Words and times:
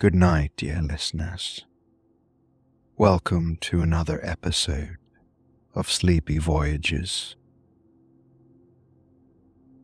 Good 0.00 0.14
night, 0.14 0.52
dear 0.56 0.80
listeners. 0.80 1.66
Welcome 2.96 3.58
to 3.60 3.82
another 3.82 4.18
episode 4.24 4.96
of 5.74 5.92
Sleepy 5.92 6.38
Voyages. 6.38 7.36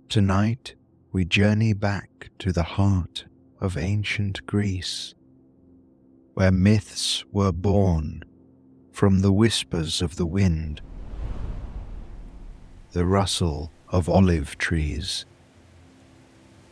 Tonight, 0.08 0.74
we 1.12 1.26
journey 1.26 1.74
back 1.74 2.30
to 2.38 2.50
the 2.50 2.62
heart 2.62 3.26
of 3.60 3.76
ancient 3.76 4.46
Greece, 4.46 5.14
where 6.32 6.50
myths 6.50 7.22
were 7.30 7.52
born 7.52 8.22
from 8.92 9.20
the 9.20 9.32
whispers 9.32 10.00
of 10.00 10.16
the 10.16 10.24
wind, 10.24 10.80
the 12.92 13.04
rustle 13.04 13.70
of 13.90 14.08
olive 14.08 14.56
trees, 14.56 15.26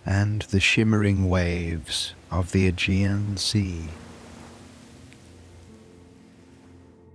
and 0.06 0.42
the 0.42 0.60
shimmering 0.60 1.28
waves 1.28 2.14
of 2.30 2.52
the 2.52 2.66
Aegean 2.66 3.36
Sea. 3.36 3.88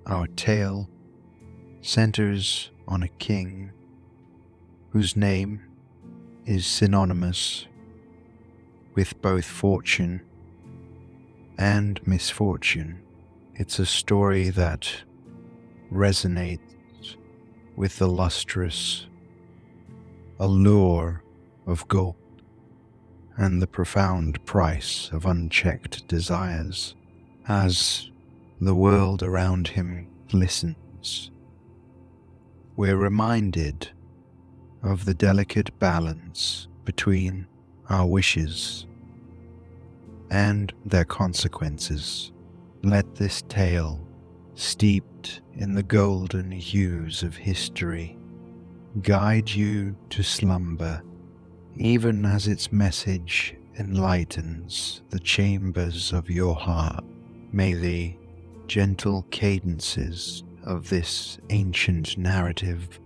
Our 0.07 0.27
tale 0.27 0.89
centers 1.81 2.71
on 2.87 3.03
a 3.03 3.07
king 3.07 3.71
whose 4.91 5.15
name 5.15 5.61
is 6.45 6.65
synonymous 6.65 7.67
with 8.95 9.21
both 9.21 9.45
fortune 9.45 10.21
and 11.59 12.05
misfortune. 12.07 13.01
It's 13.53 13.77
a 13.77 13.85
story 13.85 14.49
that 14.49 14.91
resonates 15.93 16.59
with 17.75 17.97
the 17.97 18.07
lustrous 18.07 19.05
allure 20.39 21.21
of 21.67 21.87
gold 21.87 22.18
and 23.39 23.61
the 23.61 23.67
profound 23.67 24.43
price 24.45 25.09
of 25.13 25.25
unchecked 25.25 26.05
desires 26.09 26.93
as 27.47 28.11
the 28.59 28.75
world 28.75 29.23
around 29.23 29.69
him 29.69 30.05
glistens. 30.27 31.31
We're 32.75 32.97
reminded 32.97 33.89
of 34.83 35.05
the 35.05 35.13
delicate 35.13 35.77
balance 35.79 36.67
between 36.83 37.47
our 37.89 38.05
wishes 38.05 38.85
and 40.29 40.73
their 40.85 41.05
consequences. 41.05 42.33
Let 42.83 43.15
this 43.15 43.41
tale, 43.43 44.05
steeped 44.55 45.39
in 45.55 45.75
the 45.75 45.83
golden 45.83 46.51
hues 46.51 47.23
of 47.23 47.37
history, 47.37 48.17
guide 49.01 49.49
you 49.49 49.95
to 50.09 50.23
slumber, 50.23 51.01
even 51.79 52.25
as 52.25 52.45
its 52.45 52.73
message 52.73 53.55
enlightens 53.77 55.01
the 55.11 55.19
chambers 55.19 56.11
of 56.11 56.29
your 56.29 56.53
heart. 56.53 57.05
May 57.53 57.73
the 57.73 58.17
gentle 58.67 59.25
cadences 59.31 60.43
of 60.65 60.89
this 60.89 61.39
ancient 61.49 62.17
narrative 62.17 62.99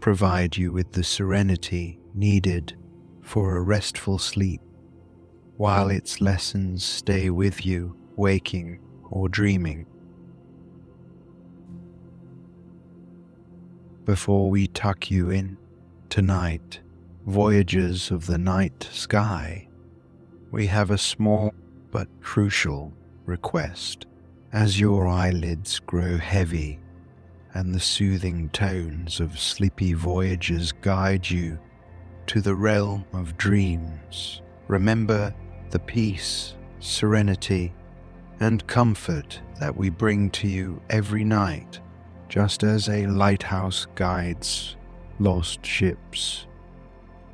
provide 0.00 0.56
you 0.56 0.70
with 0.70 0.92
the 0.92 1.02
serenity 1.02 1.98
needed 2.14 2.76
for 3.22 3.56
a 3.56 3.62
restful 3.62 4.18
sleep, 4.18 4.60
while 5.56 5.88
its 5.88 6.20
lessons 6.20 6.84
stay 6.84 7.30
with 7.30 7.64
you, 7.64 7.96
waking 8.16 8.80
or 9.10 9.30
dreaming. 9.30 9.86
Before 14.04 14.50
we 14.50 14.66
tuck 14.66 15.10
you 15.10 15.30
in 15.30 15.56
tonight, 16.10 16.80
voyagers 17.26 18.10
of 18.10 18.26
the 18.26 18.38
night 18.38 18.88
sky, 18.90 19.68
we 20.50 20.66
have 20.66 20.90
a 20.90 20.98
small 20.98 21.52
but 21.90 22.08
crucial 22.20 22.92
request. 23.26 24.06
As 24.52 24.80
your 24.80 25.06
eyelids 25.06 25.78
grow 25.80 26.16
heavy 26.16 26.80
and 27.54 27.74
the 27.74 27.80
soothing 27.80 28.48
tones 28.50 29.20
of 29.20 29.38
sleepy 29.38 29.92
voyagers 29.92 30.72
guide 30.72 31.28
you 31.28 31.58
to 32.26 32.40
the 32.40 32.54
realm 32.54 33.04
of 33.12 33.36
dreams, 33.36 34.40
remember 34.66 35.34
the 35.70 35.78
peace, 35.78 36.54
serenity, 36.80 37.72
and 38.40 38.66
comfort 38.66 39.40
that 39.60 39.76
we 39.76 39.90
bring 39.90 40.30
to 40.30 40.48
you 40.48 40.80
every 40.88 41.22
night, 41.22 41.80
just 42.28 42.62
as 42.62 42.88
a 42.88 43.06
lighthouse 43.06 43.86
guides 43.94 44.76
lost 45.18 45.64
ships. 45.64 46.46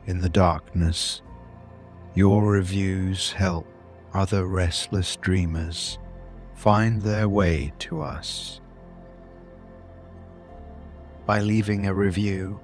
In 0.06 0.20
the 0.20 0.28
darkness, 0.28 1.20
your 2.14 2.44
reviews 2.44 3.32
help 3.32 3.66
other 4.14 4.46
restless 4.46 5.16
dreamers 5.16 5.98
find 6.54 7.02
their 7.02 7.28
way 7.28 7.72
to 7.80 8.00
us. 8.02 8.60
By 11.26 11.40
leaving 11.40 11.86
a 11.86 11.94
review 11.94 12.60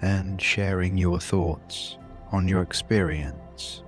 and 0.00 0.40
sharing 0.40 0.96
your 0.96 1.20
thoughts 1.20 1.98
on 2.32 2.48
your 2.48 2.62
experience, 2.62 3.82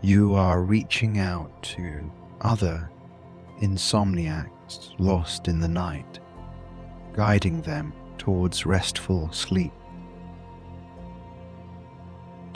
you 0.00 0.34
are 0.34 0.62
reaching 0.62 1.18
out 1.18 1.62
to 1.62 2.10
other 2.40 2.90
insomniacs 3.60 4.98
lost 4.98 5.46
in 5.46 5.60
the 5.60 5.68
night, 5.68 6.20
guiding 7.12 7.60
them 7.60 7.92
towards 8.16 8.64
restful 8.64 9.30
sleep. 9.30 9.72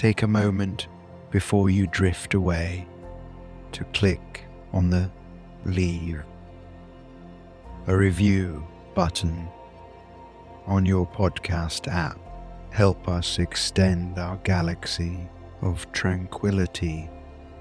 Take 0.02 0.22
a 0.22 0.26
moment 0.26 0.88
before 1.30 1.70
you 1.70 1.86
drift 1.86 2.34
away 2.34 2.88
to 3.70 3.84
click 3.94 4.46
on 4.72 4.90
the 4.90 5.08
leave 5.64 6.24
a 7.86 7.96
review 7.96 8.66
button 8.96 9.46
on 10.66 10.84
your 10.84 11.06
podcast 11.06 11.86
app. 11.86 12.18
Help 12.72 13.08
us 13.08 13.38
extend 13.38 14.18
our 14.18 14.38
galaxy 14.38 15.20
of 15.60 15.86
tranquility 15.92 17.08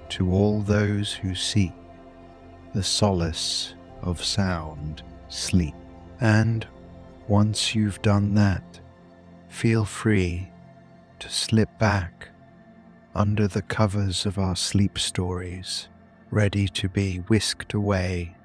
to 0.09 0.34
all 0.34 0.62
those 0.62 1.13
who 1.13 1.35
seek 1.35 1.74
the 2.74 2.81
solace 2.81 3.75
of 4.01 4.25
sound 4.25 5.03
sleep. 5.30 5.75
And 6.19 6.66
once 7.28 7.75
you've 7.75 8.01
done 8.01 8.34
that, 8.34 8.80
feel 9.47 9.85
free 9.85 10.50
to 11.19 11.30
slip 11.30 11.69
back 11.78 12.30
under 13.13 13.47
the 13.47 13.61
covers 13.61 14.25
of 14.25 14.38
our 14.38 14.55
sleep 14.55 14.97
stories 14.97 15.89
ready 16.29 16.67
to 16.67 16.88
be 16.88 17.17
whisked 17.17 17.73
away 17.73 18.35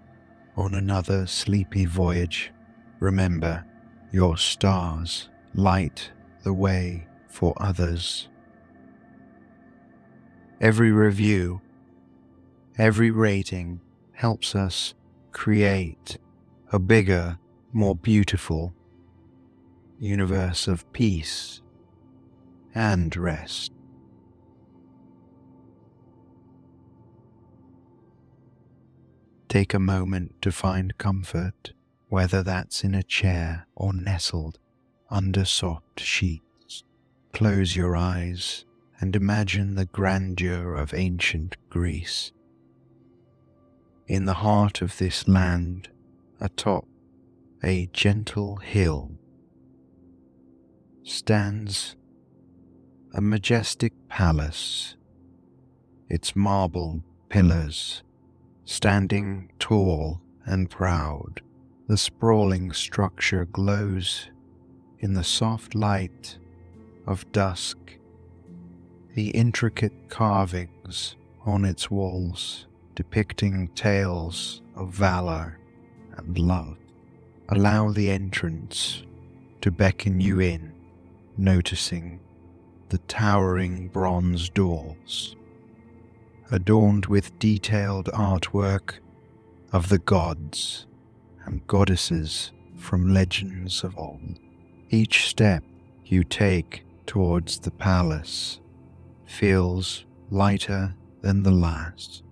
on 0.57 0.75
another 0.75 1.27
sleepy 1.27 1.85
voyage. 1.85 2.53
Remember, 2.99 3.65
your 4.11 4.37
stars 4.37 5.29
light 5.55 6.11
the 6.43 6.53
way 6.53 7.07
for 7.29 7.55
others. 7.59 8.29
Every 10.61 10.91
review, 10.91 11.61
every 12.79 13.11
rating 13.11 13.81
helps 14.13 14.55
us 14.55 14.95
create 15.33 16.19
a 16.73 16.79
bigger, 16.79 17.39
more 17.73 17.95
beautiful 17.95 18.73
universe 20.01 20.67
of 20.67 20.91
peace 20.93 21.61
and 22.75 23.15
rest. 23.17 23.76
Take 29.57 29.73
a 29.73 29.79
moment 29.79 30.43
to 30.43 30.53
find 30.53 30.99
comfort, 30.99 31.73
whether 32.11 32.43
that's 32.43 32.85
in 32.85 32.95
a 32.95 33.03
chair 33.03 33.67
or 33.75 33.95
nestled 33.95 34.59
under 35.09 35.47
soft 35.47 35.99
sheets. 35.99 36.85
Close 37.33 37.75
your 37.75 37.97
eyes 37.97 38.67
and 39.01 39.17
imagine 39.17 39.75
the 39.75 39.87
grandeur 39.87 40.75
of 40.75 40.93
ancient 40.93 41.57
Greece. 41.71 42.33
In 44.07 44.27
the 44.27 44.45
heart 44.45 44.83
of 44.83 44.99
this 44.99 45.27
land, 45.27 45.89
atop 46.39 46.85
a 47.65 47.89
gentle 47.95 48.57
hill, 48.57 49.13
stands 51.03 51.97
a 53.15 53.23
majestic 53.23 53.95
palace, 54.11 54.97
its 56.11 56.37
marble 56.37 57.03
pillars 57.31 58.03
Standing 58.69 59.49
tall 59.61 60.21
and 60.45 60.69
proud, 60.69 61.41
the 61.87 61.97
sprawling 61.97 62.73
structure 62.73 63.45
glows 63.45 64.29
in 64.99 65.15
the 65.15 65.23
soft 65.23 65.77
light 65.77 66.37
of 67.07 67.31
dusk. 67.31 67.79
The 69.15 69.29
intricate 69.29 70.09
carvings 70.09 71.15
on 71.45 71.65
its 71.65 71.93
walls 71.93 72.67
depicting 72.97 73.69
tales 73.69 74.63
of 74.75 74.93
valor 74.93 75.61
and 76.17 76.37
love 76.37 76.77
allow 77.51 77.93
the 77.93 78.11
entrance 78.11 79.05
to 79.61 79.71
beckon 79.71 80.21
you 80.21 80.41
in, 80.41 80.73
noticing 81.37 82.19
the 82.89 82.99
towering 82.99 83.87
bronze 83.87 84.49
doors 84.49 85.37
adorned 86.51 87.07
with 87.07 87.39
detailed 87.39 88.07
artwork 88.07 88.95
of 89.73 89.89
the 89.89 89.99
gods 89.99 90.87
and 91.45 91.67
goddesses 91.67 92.53
from 92.77 93.13
legends 93.13 93.83
of 93.83 93.97
old. 93.99 94.39
Each 94.91 95.29
step 95.29 95.65
you 96.05 96.23
take 96.23 96.85
towards 97.07 97.59
the 97.59 97.71
palace 97.71 98.61
feels 99.25 100.05
lighter 100.31 100.95
than 101.23 101.43
the 101.43 101.51
last, 101.51 102.23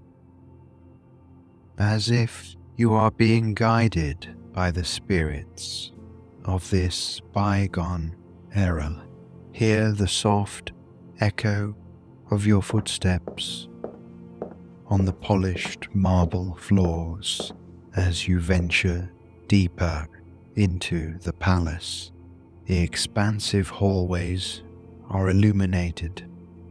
as 1.78 2.10
if 2.10 2.54
you 2.76 2.92
are 2.92 3.10
being 3.10 3.54
guided 3.54 4.28
by 4.52 4.70
the 4.70 4.84
spirits 4.84 5.92
of 6.44 6.70
this 6.70 7.20
bygone 7.32 8.14
era. 8.54 9.04
Hear 9.52 9.92
the 9.92 10.08
soft 10.08 10.72
echo 11.20 11.74
of 12.30 12.46
your 12.46 12.62
footsteps 12.62 13.68
on 14.94 15.04
the 15.04 15.12
polished 15.12 15.88
marble 15.92 16.54
floors 16.54 17.52
as 17.96 18.28
you 18.28 18.38
venture 18.38 19.10
deeper 19.48 20.06
into 20.54 21.18
the 21.18 21.32
palace. 21.32 22.12
The 22.66 22.78
expansive 22.78 23.68
hallways 23.68 24.62
are 25.10 25.30
illuminated 25.30 26.30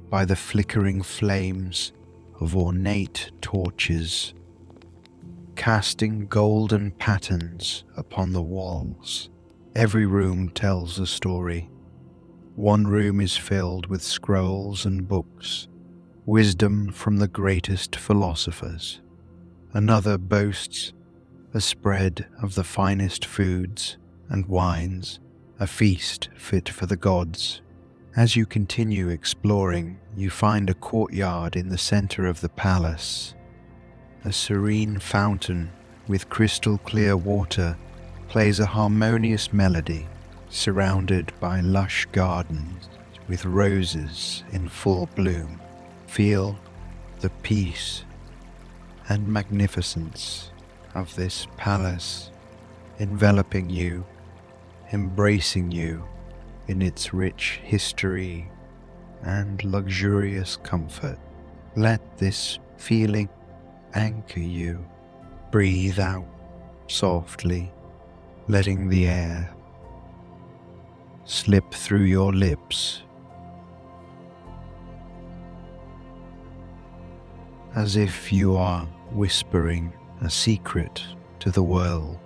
by 0.10 0.24
the 0.24 0.38
flickering 0.38 1.02
flames 1.02 1.92
of 2.40 2.56
ornate 2.56 3.30
torches, 3.42 4.34
casting 5.58 6.28
golden 6.28 6.92
patterns 6.92 7.84
upon 7.98 8.32
the 8.32 8.42
walls. 8.42 9.30
Every 9.76 10.06
room 10.06 10.48
tells 10.48 10.98
a 10.98 11.08
story. 11.08 11.70
One 12.56 12.88
room 12.88 13.20
is 13.20 13.36
filled 13.36 13.88
with 13.88 14.02
scrolls 14.02 14.86
and 14.86 15.10
books, 15.10 15.68
wisdom 16.26 16.92
from 16.92 17.18
the 17.18 17.28
greatest 17.28 17.96
philosophers. 17.96 19.02
Another 19.74 20.18
boasts 20.18 20.94
a 21.54 21.62
spread 21.62 22.26
of 22.42 22.56
the 22.56 22.64
finest 22.64 23.26
foods 23.26 23.98
and 24.30 24.46
wines, 24.48 25.20
a 25.60 25.68
feast 25.68 26.30
fit 26.36 26.68
for 26.68 26.88
the 26.88 26.96
gods. 26.96 27.62
As 28.16 28.36
you 28.36 28.46
continue 28.46 29.10
exploring, 29.10 30.00
you 30.16 30.30
find 30.30 30.70
a 30.70 30.74
courtyard 30.74 31.56
in 31.56 31.70
the 31.70 31.78
center 31.78 32.26
of 32.26 32.42
the 32.42 32.50
palace. 32.50 33.36
A 34.26 34.32
serene 34.32 34.98
fountain 34.98 35.72
with 36.08 36.30
crystal 36.30 36.78
clear 36.80 37.16
water 37.16 37.78
plays 38.30 38.60
a 38.60 38.66
harmonious 38.66 39.54
melody 39.54 40.08
surrounded 40.50 41.32
by 41.40 41.60
lush 41.60 42.08
gardens 42.12 42.90
with 43.28 43.46
roses 43.46 44.44
in 44.52 44.70
full 44.70 45.08
bloom. 45.16 45.60
Feel 46.14 46.56
the 47.22 47.32
peace 47.42 48.04
and 49.10 49.28
magnificence 49.28 50.52
of 50.94 51.16
this 51.16 51.48
palace 51.58 52.30
enveloping 53.00 53.68
you, 53.68 54.06
embracing 54.92 55.72
you 55.72 56.04
in 56.68 56.84
its 56.84 57.16
rich 57.16 57.62
history 57.64 58.48
and 59.24 59.64
luxurious 59.64 60.56
comfort. 60.58 61.18
Let 61.76 62.20
this 62.20 62.60
feeling 62.78 63.28
anchor 63.96 64.40
you. 64.40 64.86
Breathe 65.50 65.98
out 66.00 66.28
softly, 66.86 67.74
letting 68.48 68.88
the 68.88 69.08
air 69.08 69.52
slip 71.26 71.74
through 71.74 72.04
your 72.04 72.32
lips 72.32 73.02
as 77.76 77.96
if 77.96 78.32
you 78.32 78.56
are 78.56 78.86
whispering 79.12 79.92
a 80.22 80.30
secret 80.30 81.04
to 81.40 81.52
the 81.52 81.64
world. 81.64 82.18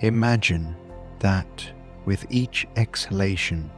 Imagine 0.00 0.76
that 1.18 1.70
with 2.04 2.26
each 2.30 2.66
exhalation, 2.76 3.70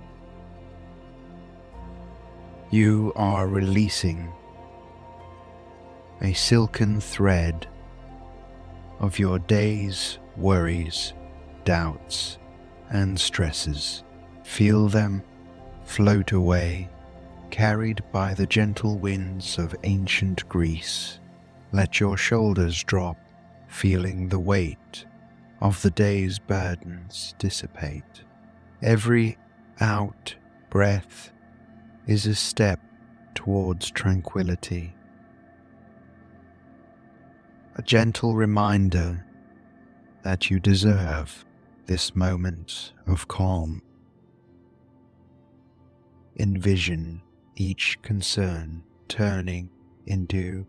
you 2.71 3.13
are 3.17 3.47
releasing 3.47 4.33
a 6.21 6.33
silken 6.33 7.01
thread 7.01 7.69
of 8.99 9.19
your 9.19 9.39
day's 9.39 10.19
worries, 10.37 11.13
doubts, 11.65 12.39
and 12.91 13.19
stresses. 13.19 14.03
Feel 14.43 14.89
them 14.89 15.23
float 15.85 16.33
away, 16.33 16.89
carried 17.51 18.03
by 18.13 18.35
the 18.35 18.47
gentle 18.47 18.99
winds 18.99 19.59
of 19.59 19.75
ancient 19.85 20.49
Greece. 20.49 21.21
Let 21.73 22.01
your 22.01 22.17
shoulders 22.17 22.83
drop, 22.85 23.19
feeling 23.69 24.29
the 24.29 24.39
weight 24.39 25.05
of 25.61 25.81
the 25.83 25.91
day's 25.91 26.39
burdens 26.39 27.35
dissipate. 27.39 28.23
Every 28.83 29.39
out 29.81 30.37
breath 30.71 31.33
is 32.07 32.27
a 32.27 32.35
step 32.35 32.81
towards 33.35 33.91
tranquility. 33.91 34.95
A 37.77 37.83
gentle 37.83 38.35
reminder 38.35 39.25
that 40.23 40.51
you 40.51 40.59
deserve 40.59 41.45
this 41.87 42.17
moment 42.17 42.93
of 43.07 43.29
calm. 43.29 43.83
Envision 46.39 47.23
each 47.57 47.99
concern 48.03 48.83
turning 49.09 49.71
into 50.07 50.67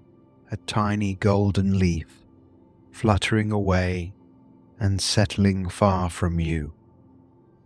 a 0.51 0.57
tiny 0.57 1.13
golden 1.16 1.78
leaf 1.78 2.24
fluttering 2.92 3.51
away 3.51 4.13
and 4.80 5.00
settling 5.01 5.69
far 5.69 6.10
from 6.10 6.39
you, 6.39 6.74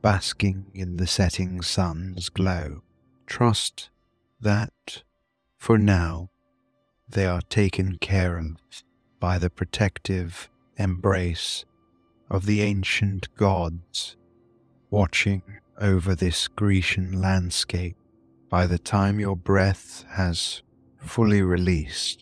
basking 0.02 0.66
in 0.74 0.98
the 0.98 1.08
setting 1.08 1.62
sun's 1.62 2.30
glow. 2.30 2.82
Trust 3.26 3.90
that, 4.42 5.04
for 5.58 5.78
now, 5.78 6.30
they 7.08 7.26
are 7.26 7.42
taken 7.42 7.98
care 7.98 8.38
of 8.38 8.58
by 9.20 9.38
the 9.38 9.50
protective 9.50 10.50
embrace 10.78 11.64
of 12.30 12.46
the 12.46 12.62
ancient 12.62 13.34
gods 13.36 14.18
watching 14.90 15.44
over 15.80 16.16
this 16.16 16.48
Grecian 16.48 17.22
landscape 17.22 17.96
by 18.52 18.68
the 18.68 18.78
time 18.78 19.20
your 19.20 19.36
breath 19.36 20.06
has 20.12 20.62
fully 21.00 21.42
released 21.42 22.22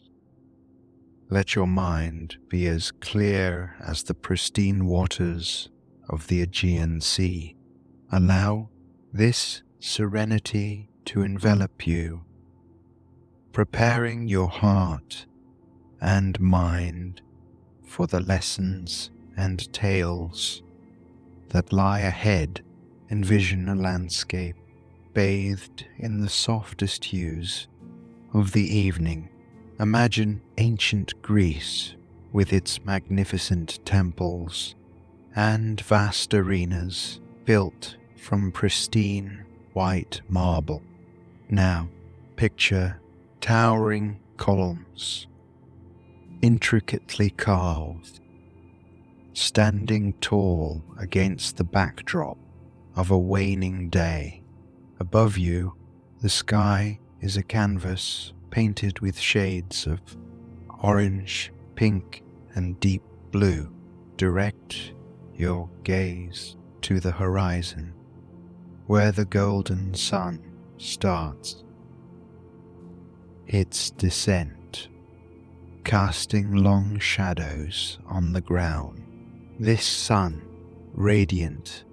let 1.31 1.53
your 1.53 1.67
mind 1.67 2.37
be 2.47 2.65
as 2.65 2.89
clear 2.89 3.75
as 3.79 4.01
the 4.01 4.15
pristine 4.15 4.87
waters 4.87 5.69
of 6.09 6.25
the 6.25 6.41
Aegean 6.41 7.01
Sea. 7.01 7.55
Allow 8.11 8.69
this 9.13 9.61
serenity 9.79 10.89
to 11.05 11.21
envelop 11.21 11.85
you, 11.85 12.23
preparing 13.51 14.27
your 14.27 14.47
heart 14.47 15.27
and 16.01 16.39
mind 16.39 17.21
for 17.85 18.07
the 18.07 18.21
lessons 18.21 19.11
and 19.37 19.71
tales 19.71 20.63
that 21.49 21.71
lie 21.71 21.99
ahead. 21.99 22.63
Envision 23.11 23.69
a 23.69 23.75
landscape 23.75 24.55
bathed 25.13 25.85
in 25.97 26.21
the 26.21 26.29
softest 26.29 27.05
hues 27.05 27.67
of 28.33 28.51
the 28.51 28.67
evening 28.77 29.29
Imagine 29.79 30.41
ancient 30.57 31.21
Greece 31.21 31.95
with 32.33 32.51
its 32.51 32.83
magnificent 32.83 33.79
temples 33.85 34.75
and 35.37 35.79
vast 35.79 36.33
arenas 36.33 37.21
built 37.45 37.95
from 38.17 38.51
pristine 38.51 39.45
white 39.71 40.19
marble. 40.27 40.81
Now 41.49 41.87
picture 42.35 42.99
towering 43.39 44.19
columns, 44.35 45.27
intricately 46.41 47.29
carved, 47.29 48.19
standing 49.31 50.11
tall 50.19 50.83
against 50.97 51.55
the 51.55 51.63
backdrop 51.63 52.37
of 52.97 53.11
a 53.11 53.17
waning 53.17 53.87
day. 53.89 54.38
Above 54.99 55.37
you, 55.37 55.73
the 56.21 56.29
sky 56.29 56.99
is 57.21 57.37
a 57.37 57.43
canvas 57.43 58.33
painted 58.49 58.99
with 58.99 59.17
shades 59.17 59.87
of 59.87 60.01
orange, 60.83 61.53
pink, 61.75 62.23
and 62.53 62.79
deep 62.79 63.01
blue. 63.31 63.71
Direct 64.17 64.93
your 65.35 65.69
gaze 65.83 66.57
to 66.81 66.99
the 66.99 67.11
horizon 67.11 67.93
where 68.87 69.11
the 69.11 69.23
golden 69.25 69.93
sun 69.93 70.41
starts 70.77 71.63
its 73.47 73.91
descent, 73.91 74.89
casting 75.85 76.55
long 76.55 76.99
shadows 76.99 77.99
on 78.05 78.33
the 78.33 78.41
ground. 78.41 79.01
This 79.59 79.85
sun, 79.85 80.41
radiant 80.93 81.85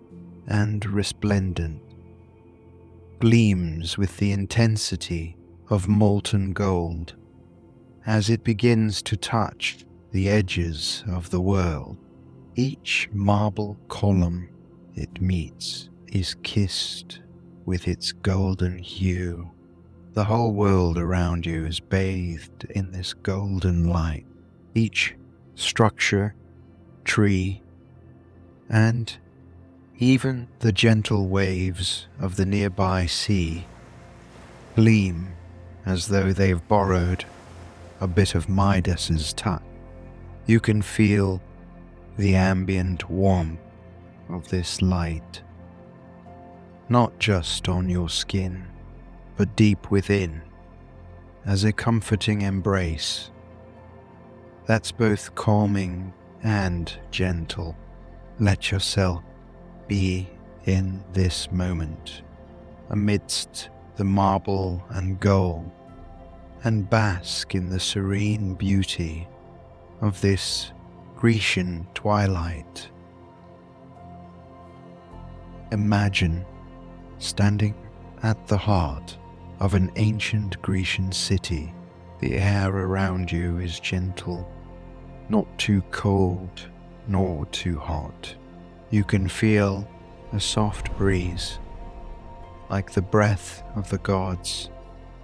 and 0.48 0.84
resplendent, 0.86 1.82
gleams 3.18 3.96
with 3.96 4.16
the 4.18 4.32
intensity 4.32 5.36
of 5.70 5.88
molten 5.88 6.52
gold 6.52 7.14
as 8.06 8.30
it 8.30 8.44
begins 8.44 9.02
to 9.02 9.16
touch 9.16 9.84
the 10.12 10.28
edges 10.28 11.02
of 11.08 11.30
the 11.30 11.40
world. 11.40 11.96
Each 12.54 13.08
marble 13.12 13.76
column 13.88 14.48
it 14.94 15.20
meets 15.20 15.90
is 16.06 16.36
kissed 16.42 17.20
with 17.64 17.88
its 17.88 18.12
golden 18.12 18.78
hue. 18.78 19.50
The 20.12 20.24
whole 20.24 20.52
world 20.52 20.96
around 20.96 21.44
you 21.44 21.66
is 21.66 21.80
bathed 21.80 22.64
in 22.70 22.92
this 22.92 23.12
golden 23.12 23.88
light. 23.88 24.24
Each 24.74 25.14
structure, 25.56 26.34
tree, 27.04 27.62
and 28.70 29.14
even 29.98 30.48
the 30.58 30.72
gentle 30.72 31.26
waves 31.26 32.06
of 32.20 32.36
the 32.36 32.44
nearby 32.44 33.06
sea 33.06 33.66
gleam 34.74 35.32
as 35.86 36.08
though 36.08 36.32
they've 36.32 36.68
borrowed 36.68 37.24
a 38.00 38.06
bit 38.06 38.34
of 38.34 38.48
Midas's 38.48 39.32
touch. 39.32 39.62
You 40.46 40.60
can 40.60 40.82
feel 40.82 41.40
the 42.18 42.34
ambient 42.34 43.08
warmth 43.08 43.58
of 44.28 44.48
this 44.48 44.82
light, 44.82 45.42
not 46.88 47.18
just 47.18 47.68
on 47.68 47.88
your 47.88 48.10
skin, 48.10 48.66
but 49.36 49.56
deep 49.56 49.90
within, 49.90 50.42
as 51.46 51.64
a 51.64 51.72
comforting 51.72 52.42
embrace 52.42 53.30
that's 54.66 54.90
both 54.90 55.34
calming 55.36 56.12
and 56.42 56.92
gentle. 57.10 57.76
Let 58.38 58.70
yourself 58.70 59.22
be 59.86 60.28
in 60.64 61.02
this 61.12 61.50
moment, 61.52 62.22
amidst 62.90 63.70
the 63.96 64.04
marble 64.04 64.82
and 64.90 65.18
gold, 65.20 65.70
and 66.64 66.88
bask 66.90 67.54
in 67.54 67.70
the 67.70 67.80
serene 67.80 68.54
beauty 68.54 69.28
of 70.00 70.20
this 70.20 70.72
Grecian 71.16 71.86
twilight. 71.94 72.90
Imagine 75.72 76.44
standing 77.18 77.74
at 78.22 78.46
the 78.46 78.58
heart 78.58 79.16
of 79.60 79.74
an 79.74 79.90
ancient 79.96 80.60
Grecian 80.62 81.10
city. 81.12 81.72
The 82.20 82.34
air 82.34 82.70
around 82.70 83.32
you 83.32 83.58
is 83.58 83.80
gentle, 83.80 84.50
not 85.28 85.46
too 85.58 85.82
cold 85.90 86.68
nor 87.08 87.46
too 87.46 87.78
hot. 87.78 88.34
You 88.88 89.02
can 89.02 89.28
feel 89.28 89.86
a 90.32 90.38
soft 90.38 90.96
breeze, 90.96 91.58
like 92.70 92.92
the 92.92 93.02
breath 93.02 93.64
of 93.74 93.90
the 93.90 93.98
gods 93.98 94.70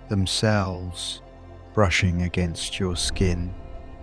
themselves 0.08 1.22
brushing 1.72 2.22
against 2.22 2.80
your 2.80 2.96
skin. 2.96 3.54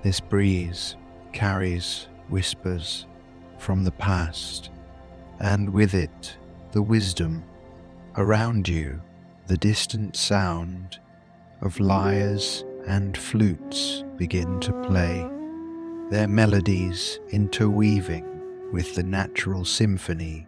This 0.01 0.21
breeze 0.21 0.95
carries 1.33 2.07
whispers 2.29 3.05
from 3.57 3.83
the 3.83 3.91
past, 3.91 4.69
and 5.41 5.73
with 5.73 5.93
it 5.93 6.37
the 6.71 6.81
wisdom 6.81 7.43
around 8.15 8.69
you, 8.69 9.01
the 9.47 9.57
distant 9.57 10.15
sound 10.15 10.99
of 11.61 11.81
lyres 11.81 12.63
and 12.87 13.17
flutes 13.17 14.05
begin 14.15 14.61
to 14.61 14.71
play, 14.83 15.29
their 16.09 16.29
melodies 16.29 17.19
interweaving 17.31 18.38
with 18.71 18.95
the 18.95 19.03
natural 19.03 19.65
symphony 19.65 20.47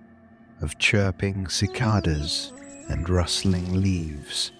of 0.62 0.78
chirping 0.78 1.48
cicadas 1.48 2.54
and 2.90 3.10
rustling 3.10 3.82
leaves. 3.82 4.52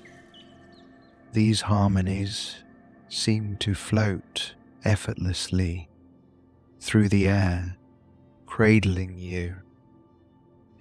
These 1.34 1.62
harmonies 1.62 2.64
seem 3.10 3.58
to 3.58 3.74
float 3.74 4.56
effortlessly 4.84 5.90
through 6.80 7.10
the 7.10 7.28
air, 7.28 7.78
cradling 8.46 9.18
you 9.18 9.56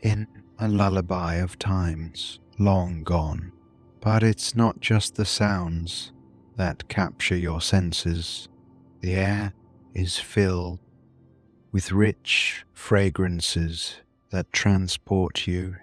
in 0.03 0.27
a 0.59 0.69
lullaby 0.69 1.37
of 1.37 1.59
times 1.59 2.41
long 2.59 3.03
gone. 3.03 3.53
But 4.01 4.23
it's 4.23 4.57
not 4.57 4.81
just 4.81 5.15
the 5.17 5.27
sounds 5.27 6.13
that 6.57 6.89
capture 6.89 7.37
your 7.37 7.61
senses. 7.61 8.49
The 9.01 9.15
air 9.15 9.53
is 9.95 10.19
filled 10.19 10.81
with 11.73 11.93
rich 11.93 12.65
fragrances 12.73 13.97
that 14.31 14.53
transport 14.53 15.47
you 15.47 15.77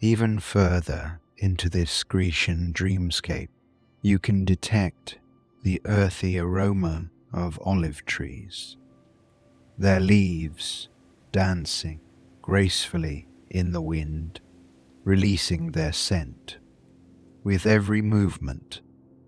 even 0.00 0.40
further 0.40 1.20
into 1.36 1.68
this 1.68 2.02
Grecian 2.02 2.72
dreamscape. 2.72 3.48
You 4.00 4.18
can 4.18 4.44
detect 4.44 5.18
the 5.62 5.80
earthy 5.84 6.38
aroma 6.38 7.10
of 7.32 7.60
olive 7.64 8.04
trees, 8.04 8.76
their 9.78 10.00
leaves 10.00 10.88
dancing 11.30 12.00
gracefully 12.42 13.28
in 13.48 13.70
the 13.70 13.80
wind, 13.80 14.40
releasing 15.04 15.70
their 15.70 15.92
scent. 15.92 16.58
With 17.44 17.64
every 17.64 18.02
movement, 18.02 18.80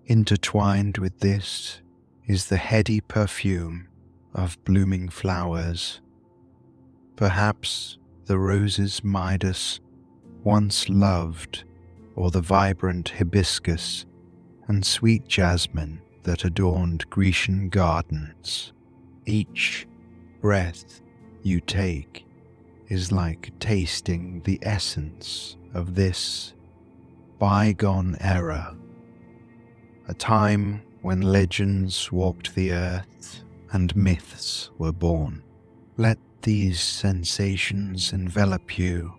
intertwined 0.06 0.98
with 0.98 1.20
this 1.20 1.80
is 2.26 2.46
the 2.46 2.56
heady 2.56 3.00
perfume 3.00 3.88
of 4.34 4.62
blooming 4.64 5.08
flowers. 5.08 6.00
Perhaps 7.16 7.98
the 8.26 8.38
roses 8.38 9.04
Midas 9.04 9.80
once 10.42 10.88
loved, 10.88 11.64
or 12.16 12.30
the 12.30 12.40
vibrant 12.40 13.10
hibiscus 13.10 14.06
and 14.68 14.84
sweet 14.84 15.26
jasmine 15.28 16.00
that 16.24 16.44
adorned 16.44 17.08
Grecian 17.10 17.68
gardens. 17.68 18.72
Each 19.26 19.86
breath 20.40 21.00
you 21.42 21.60
take 21.60 22.26
is 22.88 23.12
like 23.12 23.52
tasting 23.58 24.42
the 24.44 24.58
essence 24.62 25.56
of 25.72 25.94
this 25.94 26.54
bygone 27.38 28.16
era, 28.20 28.76
a 30.08 30.14
time 30.14 30.82
when 31.02 31.20
legends 31.20 32.10
walked 32.10 32.54
the 32.54 32.72
earth 32.72 33.43
and 33.74 33.94
myths 33.96 34.70
were 34.78 34.92
born. 34.92 35.42
Let 35.96 36.18
these 36.42 36.80
sensations 36.80 38.12
envelop 38.12 38.78
you, 38.78 39.14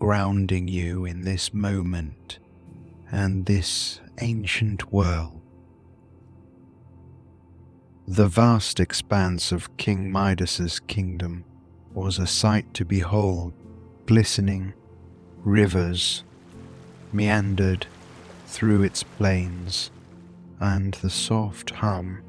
grounding 0.00 0.66
you 0.66 1.04
in 1.04 1.22
this 1.22 1.54
moment 1.54 2.40
and 3.12 3.46
this 3.46 4.00
ancient 4.20 4.92
world. 4.92 5.40
The 8.08 8.26
vast 8.26 8.80
expanse 8.80 9.52
of 9.52 9.76
King 9.76 10.10
Midas's 10.10 10.80
kingdom 10.80 11.44
was 11.94 12.18
a 12.18 12.26
sight 12.26 12.74
to 12.74 12.84
behold. 12.84 13.52
Glistening 14.06 14.74
rivers 15.44 16.24
meandered 17.12 17.86
through 18.46 18.82
its 18.82 19.04
plains, 19.04 19.92
and 20.58 20.94
the 20.94 21.10
soft 21.10 21.70
hum 21.70 22.22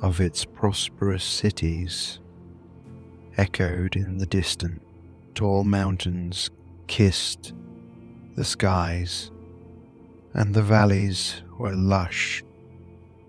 of 0.00 0.20
its 0.20 0.44
prosperous 0.44 1.24
cities 1.24 2.20
echoed 3.36 3.96
in 3.96 4.18
the 4.18 4.26
distant. 4.26 4.82
Tall 5.34 5.64
mountains 5.64 6.50
kissed 6.86 7.52
the 8.34 8.44
skies 8.44 9.30
and 10.34 10.54
the 10.54 10.62
valleys 10.62 11.42
were 11.58 11.74
lush, 11.74 12.44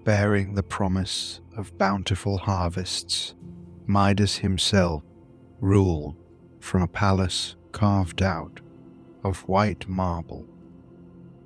bearing 0.04 0.54
the 0.54 0.64
promise 0.64 1.40
of 1.56 1.78
bountiful 1.78 2.38
harvests. 2.38 3.34
Midas 3.86 4.38
himself 4.38 5.04
ruled 5.62 6.16
from 6.60 6.82
a 6.82 6.88
palace 6.88 7.56
carved 7.72 8.22
out 8.22 8.60
of 9.24 9.48
white 9.48 9.88
marble 9.88 10.46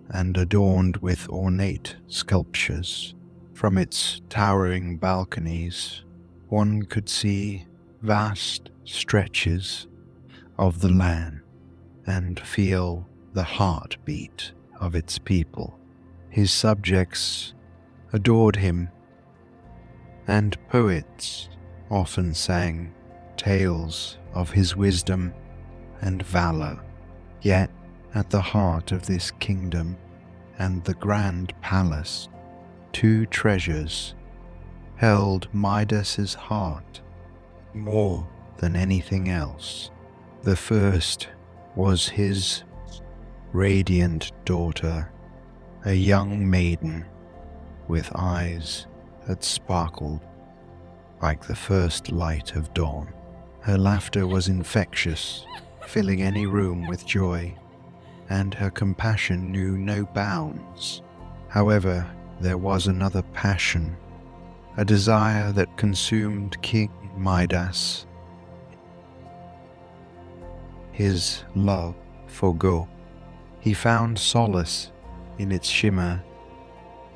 and 0.09 0.35
adorned 0.35 0.97
with 0.97 1.29
ornate 1.29 1.95
sculptures. 2.07 3.13
From 3.61 3.77
its 3.77 4.21
towering 4.27 4.97
balconies, 4.97 6.01
one 6.47 6.81
could 6.81 7.07
see 7.07 7.67
vast 8.01 8.71
stretches 8.85 9.85
of 10.57 10.81
the 10.81 10.89
land 10.89 11.41
and 12.07 12.39
feel 12.39 13.07
the 13.33 13.43
heartbeat 13.43 14.53
of 14.79 14.95
its 14.95 15.19
people. 15.19 15.79
His 16.31 16.51
subjects 16.51 17.53
adored 18.11 18.55
him, 18.55 18.89
and 20.25 20.57
poets 20.69 21.47
often 21.91 22.33
sang 22.33 22.91
tales 23.37 24.17
of 24.33 24.49
his 24.49 24.75
wisdom 24.75 25.35
and 26.01 26.23
valor. 26.23 26.79
Yet, 27.43 27.69
at 28.15 28.31
the 28.31 28.41
heart 28.41 28.91
of 28.91 29.05
this 29.05 29.29
kingdom 29.29 29.97
and 30.57 30.83
the 30.83 30.95
grand 30.95 31.53
palace, 31.61 32.27
two 32.91 33.25
treasures 33.27 34.15
held 34.95 35.47
Midas's 35.53 36.33
heart 36.33 37.01
more 37.73 38.27
than 38.57 38.75
anything 38.75 39.29
else. 39.29 39.89
The 40.43 40.55
first 40.55 41.29
was 41.75 42.09
his 42.09 42.63
radiant 43.53 44.31
daughter, 44.45 45.11
a 45.85 45.93
young 45.93 46.49
maiden 46.49 47.05
with 47.87 48.11
eyes 48.15 48.87
that 49.27 49.43
sparkled 49.43 50.21
like 51.21 51.45
the 51.45 51.55
first 51.55 52.11
light 52.11 52.55
of 52.55 52.73
dawn. 52.73 53.13
Her 53.61 53.77
laughter 53.77 54.25
was 54.25 54.47
infectious, 54.47 55.45
filling 55.85 56.21
any 56.21 56.45
room 56.45 56.87
with 56.87 57.05
joy, 57.05 57.55
and 58.29 58.53
her 58.53 58.71
compassion 58.71 59.51
knew 59.51 59.77
no 59.77 60.05
bounds. 60.05 61.03
However, 61.47 62.09
there 62.41 62.57
was 62.57 62.87
another 62.87 63.21
passion, 63.33 63.95
a 64.77 64.83
desire 64.83 65.51
that 65.51 65.77
consumed 65.77 66.59
King 66.63 66.91
Midas. 67.15 68.07
His 70.91 71.43
love 71.55 71.95
for 72.25 72.55
Go. 72.55 72.87
He 73.59 73.75
found 73.75 74.17
solace 74.17 74.91
in 75.37 75.51
its 75.51 75.67
shimmer 75.67 76.23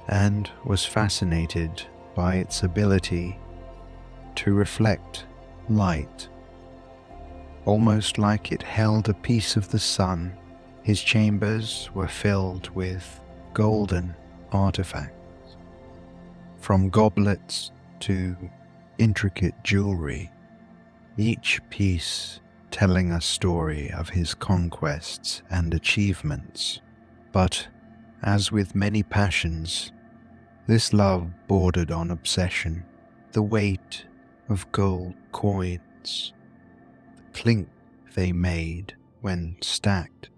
and 0.08 0.50
was 0.64 0.86
fascinated 0.86 1.82
by 2.14 2.36
its 2.36 2.62
ability 2.62 3.40
to 4.36 4.54
reflect 4.54 5.26
light. 5.70 6.30
Almost 7.66 8.20
like 8.20 8.52
it 8.52 8.62
held 8.62 9.10
a 9.10 9.14
piece 9.16 9.56
of 9.56 9.72
the 9.72 9.80
sun, 9.80 10.38
his 10.84 11.02
chambers 11.02 11.90
were 11.96 12.08
filled 12.08 12.70
with 12.76 13.20
golden 13.54 14.16
artifacts. 14.56 15.58
From 16.60 16.90
goblets 16.90 17.72
to 18.02 18.36
intricate 18.98 19.54
jewelry, 19.64 20.32
each 21.18 21.62
piece 21.70 22.40
telling 22.72 23.12
a 23.12 23.22
story 23.22 23.92
of 23.92 24.10
his 24.10 24.34
conquests 24.34 25.44
and 25.50 25.74
achievements. 25.74 26.82
But, 27.32 27.68
as 28.24 28.52
with 28.52 28.76
many 28.76 29.04
passions, 29.04 29.92
this 30.68 30.94
love 30.94 31.30
bordered 31.48 31.92
on 31.92 32.12
obsession. 32.12 32.84
The 33.34 33.44
weight 33.44 34.06
of 34.50 34.72
gold 34.72 35.14
coins, 35.32 36.34
the 37.16 37.40
clink 37.40 37.68
they 38.16 38.32
made 38.32 38.96
when 39.22 39.58
stacked, 39.62 40.30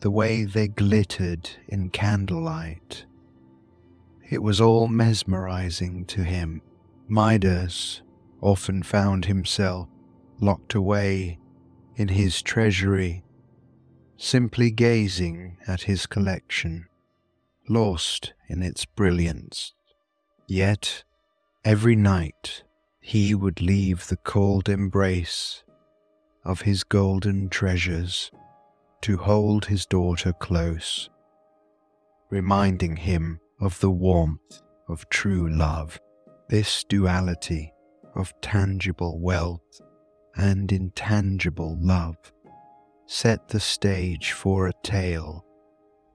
the 0.00 0.10
way 0.10 0.44
they 0.44 0.68
glittered 0.68 1.50
in 1.68 1.90
candlelight. 1.90 3.04
It 4.30 4.42
was 4.42 4.60
all 4.60 4.88
mesmerizing 4.88 6.04
to 6.06 6.22
him. 6.22 6.60
Midas 7.08 8.02
often 8.42 8.82
found 8.82 9.24
himself 9.24 9.88
locked 10.40 10.74
away 10.74 11.38
in 11.96 12.08
his 12.08 12.42
treasury, 12.42 13.24
simply 14.18 14.70
gazing 14.70 15.56
at 15.66 15.82
his 15.82 16.06
collection, 16.06 16.86
lost 17.68 18.34
in 18.48 18.62
its 18.62 18.84
brilliance. 18.84 19.72
Yet, 20.46 21.04
every 21.64 21.96
night, 21.96 22.64
he 23.00 23.34
would 23.34 23.62
leave 23.62 24.06
the 24.06 24.16
cold 24.16 24.68
embrace 24.68 25.64
of 26.44 26.62
his 26.62 26.84
golden 26.84 27.48
treasures 27.48 28.30
to 29.00 29.16
hold 29.16 29.66
his 29.66 29.86
daughter 29.86 30.34
close, 30.34 31.08
reminding 32.30 32.96
him 32.96 33.40
of 33.60 33.78
the 33.80 33.90
warmth 33.90 34.62
of 34.88 35.08
true 35.08 35.48
love, 35.50 36.00
this 36.48 36.84
duality 36.84 37.72
of 38.14 38.32
tangible 38.40 39.18
wealth 39.20 39.80
and 40.36 40.70
intangible 40.72 41.76
love, 41.80 42.16
set 43.06 43.48
the 43.48 43.60
stage 43.60 44.32
for 44.32 44.66
a 44.66 44.72
tale 44.82 45.44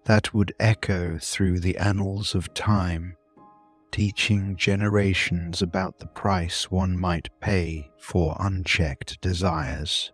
that 0.06 0.34
would 0.34 0.54
echo 0.60 1.18
through 1.18 1.60
the 1.60 1.78
annals 1.78 2.36
of 2.36 2.54
time 2.54 3.16
teaching 3.94 4.56
generations 4.56 5.62
about 5.62 6.00
the 6.00 6.08
price 6.08 6.72
one 6.72 7.00
might 7.00 7.30
pay 7.40 7.92
for 8.00 8.36
unchecked 8.40 9.22
desires. 9.22 10.12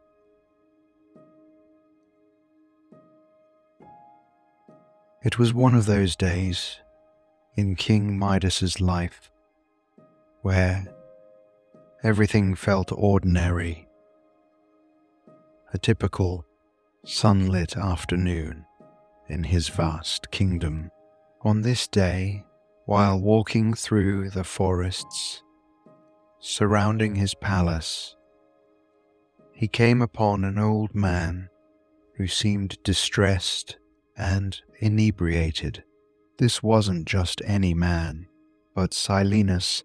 It 5.23 5.39
was 5.39 5.53
one 5.53 5.75
of 5.75 5.85
those 5.85 6.17
days 6.17 6.79
in 7.55 7.75
King 7.75 8.17
Midas's 8.17 8.79
life 8.79 9.29
where 10.41 10.87
everything 12.03 12.55
felt 12.55 12.91
ordinary. 12.91 13.87
A 15.73 15.77
typical 15.77 16.45
sunlit 17.05 17.75
afternoon 17.75 18.65
in 19.27 19.43
his 19.43 19.67
vast 19.69 20.31
kingdom. 20.31 20.89
On 21.41 21.61
this 21.61 21.87
day, 21.87 22.45
while 22.85 23.19
walking 23.19 23.73
through 23.73 24.29
the 24.29 24.43
forests 24.43 25.43
surrounding 26.39 27.15
his 27.15 27.35
palace, 27.35 28.15
he 29.53 29.67
came 29.67 30.01
upon 30.01 30.43
an 30.43 30.57
old 30.57 30.95
man 30.95 31.49
who 32.15 32.27
seemed 32.27 32.81
distressed 32.83 33.77
and 34.17 34.61
inebriated. 34.79 35.83
This 36.39 36.63
wasn't 36.63 37.05
just 37.05 37.41
any 37.43 37.73
man, 37.73 38.25
but 38.73 38.93
Silenus, 38.93 39.83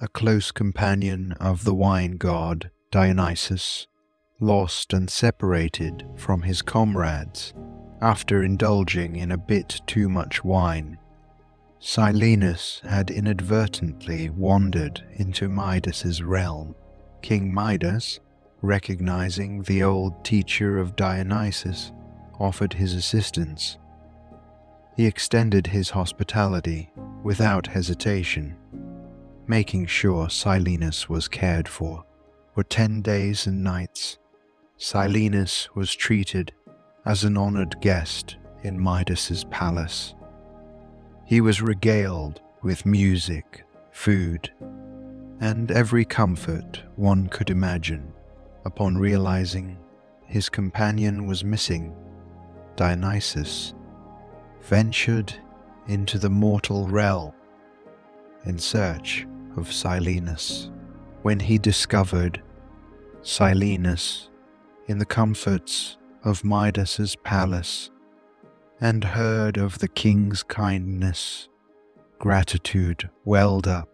a 0.00 0.08
close 0.08 0.50
companion 0.50 1.30
of 1.38 1.62
the 1.62 1.74
wine 1.74 2.16
god 2.16 2.72
Dionysus, 2.90 3.86
lost 4.40 4.92
and 4.92 5.08
separated 5.08 6.04
from 6.16 6.42
his 6.42 6.60
comrades 6.60 7.54
after 8.00 8.42
indulging 8.42 9.14
in 9.14 9.30
a 9.30 9.38
bit 9.38 9.80
too 9.86 10.08
much 10.08 10.42
wine. 10.42 10.98
Silenus 11.78 12.80
had 12.80 13.08
inadvertently 13.08 14.28
wandered 14.28 15.04
into 15.12 15.48
Midas's 15.48 16.20
realm. 16.20 16.74
King 17.22 17.54
Midas, 17.54 18.18
recognizing 18.60 19.62
the 19.62 19.84
old 19.84 20.24
teacher 20.24 20.78
of 20.78 20.96
Dionysus, 20.96 21.92
offered 22.40 22.72
his 22.72 22.92
assistance. 22.94 23.78
He 24.96 25.06
extended 25.06 25.66
his 25.66 25.90
hospitality 25.90 26.90
without 27.22 27.66
hesitation, 27.66 28.56
making 29.46 29.86
sure 29.86 30.28
Silenus 30.28 31.08
was 31.08 31.28
cared 31.28 31.66
for. 31.66 32.04
For 32.54 32.62
ten 32.62 33.00
days 33.00 33.46
and 33.46 33.64
nights, 33.64 34.18
Silenus 34.76 35.68
was 35.74 35.94
treated 35.94 36.52
as 37.06 37.24
an 37.24 37.36
honored 37.36 37.80
guest 37.80 38.36
in 38.62 38.78
Midas's 38.78 39.44
palace. 39.44 40.14
He 41.24 41.40
was 41.40 41.62
regaled 41.62 42.42
with 42.62 42.84
music, 42.84 43.64
food, 43.90 44.52
and 45.40 45.70
every 45.70 46.04
comfort 46.04 46.82
one 46.96 47.28
could 47.28 47.48
imagine 47.48 48.12
upon 48.64 48.98
realizing 48.98 49.78
his 50.26 50.48
companion 50.48 51.26
was 51.26 51.42
missing. 51.42 51.96
Dionysus 52.76 53.74
ventured 54.62 55.34
into 55.88 56.18
the 56.18 56.30
mortal 56.30 56.86
realm 56.88 57.32
in 58.44 58.58
search 58.58 59.26
of 59.56 59.72
Silenus. 59.72 60.70
When 61.22 61.38
he 61.40 61.58
discovered 61.58 62.42
Silenus 63.22 64.28
in 64.86 64.98
the 64.98 65.04
comforts 65.04 65.96
of 66.24 66.44
Midas's 66.44 67.16
palace, 67.16 67.90
and 68.80 69.04
heard 69.04 69.58
of 69.58 69.78
the 69.78 69.86
king's 69.86 70.42
kindness, 70.42 71.48
gratitude 72.18 73.08
welled 73.24 73.68
up 73.68 73.88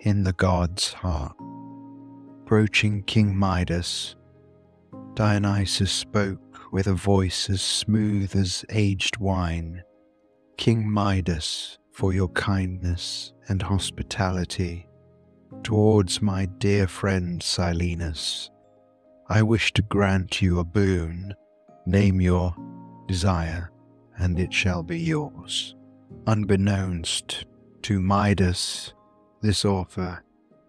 in 0.00 0.24
the 0.24 0.32
god's 0.32 0.94
heart. 0.94 1.36
Approaching 2.42 3.02
King 3.02 3.36
Midas, 3.36 4.16
Dionysus 5.14 5.92
spoke 5.92 6.40
with 6.74 6.88
a 6.88 6.92
voice 6.92 7.48
as 7.48 7.62
smooth 7.62 8.34
as 8.34 8.64
aged 8.70 9.16
wine. 9.18 9.80
King 10.58 10.90
Midas, 10.90 11.78
for 11.92 12.12
your 12.12 12.26
kindness 12.30 13.32
and 13.48 13.62
hospitality 13.62 14.88
towards 15.62 16.20
my 16.20 16.46
dear 16.58 16.88
friend 16.88 17.40
Silenus, 17.40 18.50
I 19.28 19.40
wish 19.40 19.72
to 19.74 19.82
grant 19.82 20.42
you 20.42 20.58
a 20.58 20.64
boon. 20.64 21.32
Name 21.86 22.20
your 22.20 22.52
desire 23.06 23.70
and 24.18 24.40
it 24.40 24.52
shall 24.52 24.82
be 24.82 24.98
yours. 24.98 25.76
Unbeknownst 26.26 27.44
to 27.82 28.00
Midas, 28.00 28.92
this 29.42 29.64
offer, 29.64 30.24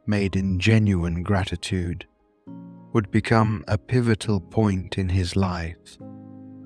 made 0.05 0.35
in 0.35 0.59
genuine 0.59 1.23
gratitude, 1.23 2.05
would 2.95 3.12
become 3.12 3.62
a 3.67 3.77
pivotal 3.77 4.39
point 4.39 4.97
in 4.97 5.10
his 5.10 5.36
life, 5.36 5.97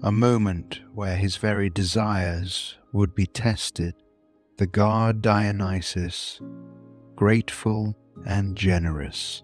a 0.04 0.12
moment 0.12 0.80
where 0.94 1.16
his 1.16 1.38
very 1.38 1.72
desires 1.72 2.78
would 2.94 3.16
be 3.16 3.26
tested. 3.26 3.96
The 4.58 4.68
god 4.68 5.24
Dionysus, 5.24 6.40
grateful 7.16 7.98
and 8.28 8.56
generous, 8.56 9.42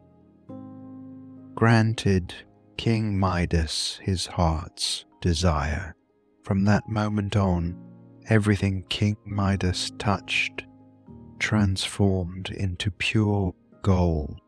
granted 1.56 2.36
King 2.78 3.18
Midas 3.18 4.00
his 4.04 4.28
heart's 4.28 5.06
desire. 5.22 5.96
From 6.44 6.66
that 6.66 6.88
moment 6.88 7.36
on, 7.36 7.76
everything 8.30 8.86
King 8.90 9.18
Midas 9.26 9.92
touched 9.98 10.66
transformed 11.40 12.52
into 12.52 12.92
pure 12.92 13.56
gold. 13.82 14.40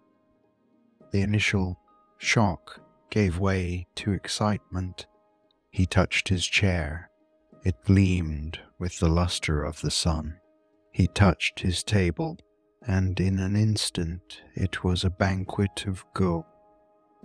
The 1.11 1.21
initial 1.21 1.79
shock 2.17 2.81
gave 3.09 3.39
way 3.39 3.87
to 3.95 4.11
excitement. 4.11 5.05
He 5.71 5.85
touched 5.85 6.29
his 6.29 6.45
chair. 6.45 7.09
It 7.63 7.75
gleamed 7.85 8.59
with 8.79 8.99
the 8.99 9.09
luster 9.09 9.63
of 9.63 9.81
the 9.81 9.91
sun. 9.91 10.39
He 10.91 11.07
touched 11.07 11.59
his 11.59 11.83
table, 11.83 12.37
and 12.85 13.19
in 13.19 13.39
an 13.39 13.55
instant 13.55 14.41
it 14.55 14.83
was 14.83 15.03
a 15.03 15.09
banquet 15.09 15.85
of 15.85 16.05
gold. 16.13 16.45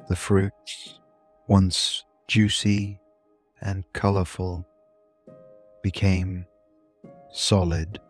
The 0.09 0.17
fruits, 0.17 1.01
once 1.47 2.05
juicy 2.29 2.99
and 3.61 3.85
colourful, 3.93 4.67
became 5.83 6.47
solid. 7.31 8.01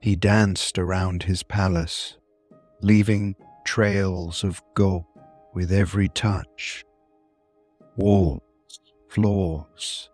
He 0.00 0.16
danced 0.16 0.78
around 0.78 1.24
his 1.24 1.42
palace, 1.42 2.16
leaving 2.80 3.34
trails 3.64 4.44
of 4.44 4.62
gold 4.74 5.04
with 5.54 5.72
every 5.72 6.08
touch. 6.08 6.84
Walls, 7.96 8.42
floors, 9.08 10.10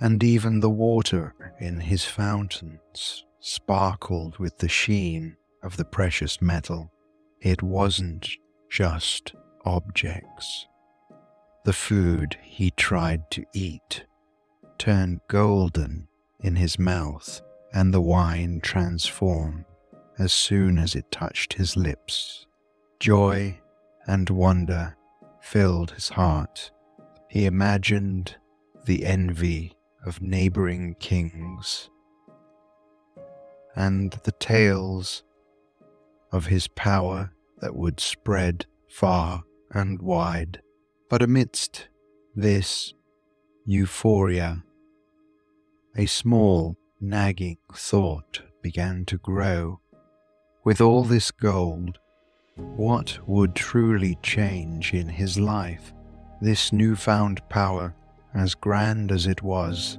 and 0.00 0.22
even 0.22 0.60
the 0.60 0.70
water 0.70 1.34
in 1.60 1.80
his 1.80 2.04
fountains 2.04 3.24
sparkled 3.40 4.38
with 4.38 4.58
the 4.58 4.68
sheen 4.68 5.36
of 5.62 5.76
the 5.76 5.84
precious 5.84 6.42
metal. 6.42 6.92
It 7.40 7.62
wasn't 7.62 8.28
just 8.70 9.34
objects. 9.64 10.66
The 11.64 11.72
food 11.72 12.36
he 12.42 12.70
tried 12.70 13.30
to 13.32 13.44
eat 13.54 14.04
turned 14.78 15.20
golden 15.28 16.08
in 16.40 16.56
his 16.56 16.78
mouth, 16.78 17.40
and 17.72 17.92
the 17.92 18.00
wine 18.00 18.60
transformed 18.60 19.64
as 20.18 20.32
soon 20.32 20.78
as 20.78 20.94
it 20.94 21.10
touched 21.10 21.54
his 21.54 21.76
lips. 21.76 22.46
Joy 23.00 23.60
and 24.06 24.30
wonder 24.30 24.96
filled 25.40 25.92
his 25.92 26.10
heart. 26.10 26.70
He 27.28 27.46
imagined 27.46 28.36
the 28.84 29.04
envy 29.04 29.74
of 30.04 30.22
neighboring 30.22 30.94
kings 31.00 31.90
and 33.74 34.12
the 34.24 34.32
tales 34.32 35.22
of 36.32 36.46
his 36.46 36.68
power 36.68 37.32
that 37.60 37.76
would 37.76 38.00
spread 38.00 38.66
far 38.88 39.44
and 39.70 40.00
wide. 40.00 40.60
But 41.08 41.22
amidst 41.22 41.88
this 42.34 42.94
euphoria, 43.64 44.64
a 45.96 46.06
small 46.06 46.76
nagging 47.00 47.58
thought 47.74 48.42
began 48.62 49.04
to 49.06 49.18
grow. 49.18 49.80
With 50.64 50.80
all 50.80 51.04
this 51.04 51.30
gold, 51.30 51.98
what 52.56 53.18
would 53.26 53.54
truly 53.54 54.18
change 54.22 54.92
in 54.92 55.08
his 55.08 55.38
life? 55.38 55.92
This 56.40 56.72
newfound 56.72 57.46
power, 57.48 57.94
as 58.34 58.54
grand 58.54 59.10
as 59.10 59.26
it 59.26 59.42
was, 59.42 59.98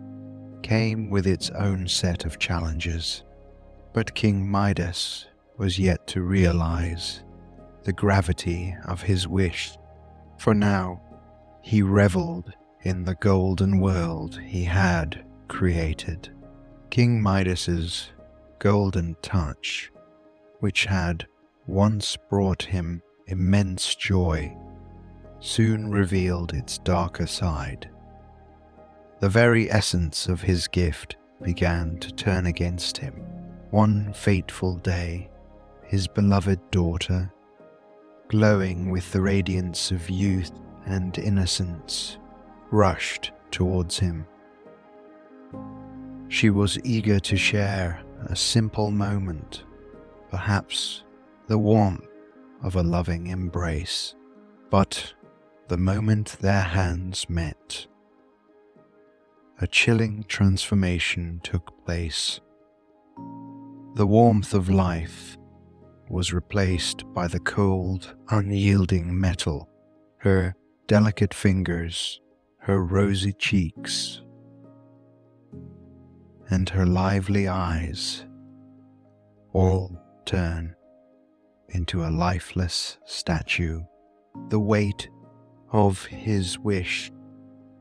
came 0.62 1.10
with 1.10 1.26
its 1.26 1.50
own 1.52 1.88
set 1.88 2.26
of 2.26 2.40
challenges. 2.40 3.24
But 3.94 4.16
King 4.16 4.48
Midas 4.48 5.28
was 5.58 5.80
yet 5.80 6.06
to 6.08 6.22
realize 6.22 7.24
the 7.84 7.94
gravity 7.94 8.76
of 8.86 9.02
his 9.02 9.28
wish, 9.28 9.78
for 10.38 10.54
now 10.54 11.02
he 11.62 11.82
reveled 11.82 12.54
in 12.84 13.04
the 13.04 13.16
golden 13.16 13.80
world 13.80 14.40
he 14.40 14.64
had 14.64 15.26
created. 15.48 16.30
King 16.90 17.22
Midas's 17.22 18.12
golden 18.60 19.16
touch, 19.22 19.92
which 20.60 20.86
had 20.86 21.26
once 21.68 22.18
brought 22.30 22.64
him 22.64 23.02
immense 23.28 23.94
joy, 23.94 24.56
soon 25.40 25.92
revealed 25.92 26.54
its 26.54 26.78
darker 26.80 27.28
side. 27.28 27.90
The 29.20 29.30
very 29.30 29.70
essence 29.70 30.28
of 30.28 30.42
his 30.42 30.68
gift 30.68 31.18
began 31.42 31.98
to 32.00 32.12
turn 32.14 32.46
against 32.46 32.98
him. 32.98 33.14
One 33.72 34.14
fateful 34.14 34.78
day, 34.78 35.30
his 35.84 36.08
beloved 36.08 36.60
daughter, 36.72 37.32
glowing 38.30 38.90
with 38.90 39.12
the 39.12 39.22
radiance 39.22 39.92
of 39.92 40.10
youth 40.10 40.52
and 40.86 41.18
innocence, 41.18 42.18
rushed 42.72 43.32
towards 43.52 44.00
him. 44.00 44.26
She 46.30 46.50
was 46.50 46.80
eager 46.84 47.20
to 47.20 47.38
share 47.38 48.02
a 48.26 48.36
simple 48.36 48.92
moment, 48.92 49.64
perhaps 50.30 51.04
the 51.48 51.58
warmth 51.58 52.06
of 52.62 52.76
a 52.76 52.84
loving 52.84 53.28
embrace. 53.28 54.16
But 54.70 55.14
the 55.70 55.78
moment 55.78 56.38
their 56.42 56.62
hands 56.62 57.30
met, 57.30 57.88
a 59.60 59.68
chilling 59.68 60.26
transformation 60.28 61.40
took 61.44 61.86
place. 61.86 62.42
The 63.96 64.06
warmth 64.06 64.54
of 64.54 64.70
life 64.70 65.38
was 66.10 66.34
replaced 66.34 67.04
by 67.14 67.28
the 67.28 67.40
cold, 67.40 68.16
unyielding 68.30 69.20
metal. 69.20 69.70
Her 70.18 70.56
delicate 70.88 71.34
fingers, 71.34 72.20
her 72.60 72.84
rosy 72.84 73.34
cheeks, 73.34 74.22
and 76.50 76.70
her 76.70 76.86
lively 76.86 77.48
eyes 77.48 78.26
all 79.54 79.98
turn 80.26 80.77
into 81.78 82.04
a 82.04 82.10
lifeless 82.10 82.98
statue. 83.06 83.84
The 84.50 84.60
weight 84.60 85.10
of 85.72 86.06
his 86.06 86.58
wish 86.58 87.12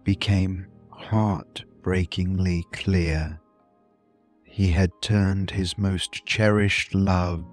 became 0.04 0.66
heartbreakingly 0.90 2.64
clear. 2.72 3.40
He 4.44 4.68
had 4.68 4.90
turned 5.00 5.50
his 5.50 5.78
most 5.78 6.26
cherished 6.26 6.94
love 6.94 7.44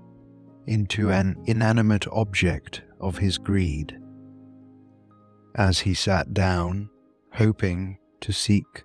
into 0.68 1.12
an 1.12 1.42
inanimate 1.46 2.08
object 2.12 2.82
of 3.00 3.18
his 3.18 3.38
greed. 3.38 3.98
As 5.56 5.80
he 5.80 5.94
sat 5.94 6.34
down, 6.34 6.90
hoping 7.32 7.98
to 8.20 8.34
seek 8.34 8.84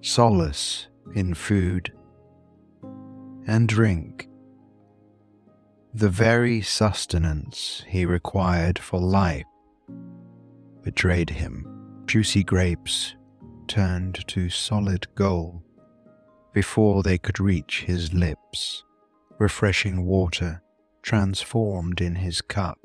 solace 0.00 0.88
in 1.14 1.32
food 1.34 1.92
and 3.46 3.68
drink, 3.68 4.28
the 5.96 6.08
very 6.08 6.60
sustenance 6.60 7.84
he 7.86 8.04
required 8.04 8.80
for 8.80 8.98
life 8.98 9.44
betrayed 10.82 11.30
him. 11.30 12.02
Juicy 12.06 12.42
grapes 12.42 13.14
turned 13.68 14.26
to 14.26 14.50
solid 14.50 15.06
gold 15.14 15.62
before 16.52 17.04
they 17.04 17.16
could 17.16 17.38
reach 17.38 17.84
his 17.86 18.12
lips. 18.12 18.82
Refreshing 19.38 20.04
water 20.04 20.60
transformed 21.02 22.00
in 22.00 22.16
his 22.16 22.40
cup, 22.40 22.78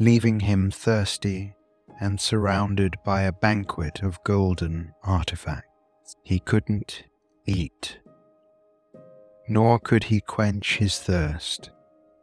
leaving 0.00 0.40
him 0.40 0.72
thirsty 0.72 1.54
and 2.00 2.20
surrounded 2.20 2.96
by 3.04 3.22
a 3.22 3.32
banquet 3.32 4.02
of 4.02 4.22
golden 4.24 4.92
artifacts. 5.04 6.16
He 6.24 6.40
couldn't 6.40 7.04
eat, 7.46 7.98
nor 9.48 9.78
could 9.78 10.04
he 10.04 10.20
quench 10.20 10.78
his 10.78 10.98
thirst 10.98 11.70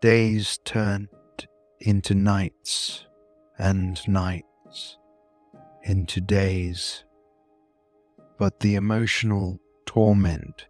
Days 0.02 0.58
turned 0.66 1.10
into 1.80 2.16
nights, 2.16 3.06
and 3.60 4.00
nights 4.08 4.98
into 5.84 6.20
days. 6.20 7.04
But 8.40 8.62
the 8.62 8.74
emotional 8.74 9.60
torment 9.86 10.66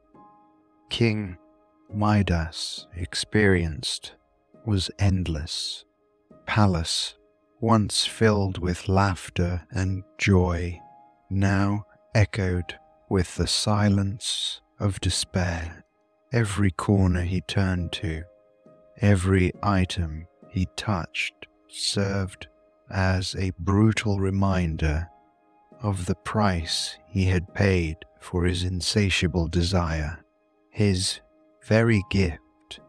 King 0.90 1.38
Midas 1.90 2.88
experienced 2.94 4.16
was 4.66 4.92
endless. 5.00 5.86
Palace, 6.46 7.16
once 7.62 8.06
filled 8.06 8.58
with 8.58 8.90
laughter 8.90 9.66
and 9.72 10.04
joy, 10.18 10.78
now 11.30 11.86
echoed 12.14 12.78
with 13.10 13.34
the 13.38 13.48
silence 13.48 14.60
of 14.78 15.00
despair. 15.00 15.86
Every 16.34 16.72
corner 16.72 17.22
he 17.22 17.40
turned 17.40 17.94
to 17.94 18.24
Every 19.02 19.52
item 19.64 20.28
he 20.50 20.68
touched 20.76 21.48
served 21.68 22.48
as 22.92 23.36
a 23.36 23.52
brutal 23.58 24.20
reminder 24.20 25.10
of 25.82 26.06
the 26.06 26.16
price 26.16 26.98
he 27.08 27.26
had 27.26 27.54
paid 27.56 27.98
for 28.20 28.46
his 28.46 28.64
insatiable 28.64 29.48
desire. 29.48 30.24
His 30.70 31.20
very 31.66 32.04
gift, 32.12 32.80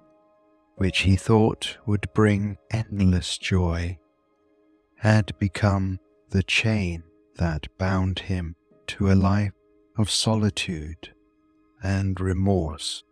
which 0.76 1.00
he 1.00 1.16
thought 1.16 1.78
would 1.86 2.12
bring 2.12 2.58
endless 2.70 3.38
joy, 3.38 3.98
had 4.98 5.32
become 5.38 5.98
the 6.28 6.42
chain 6.42 7.04
that 7.36 7.66
bound 7.78 8.18
him 8.18 8.54
to 8.88 9.10
a 9.10 9.14
life 9.14 9.52
of 9.96 10.10
solitude 10.10 11.14
and 11.82 12.20
remorse. 12.20 13.02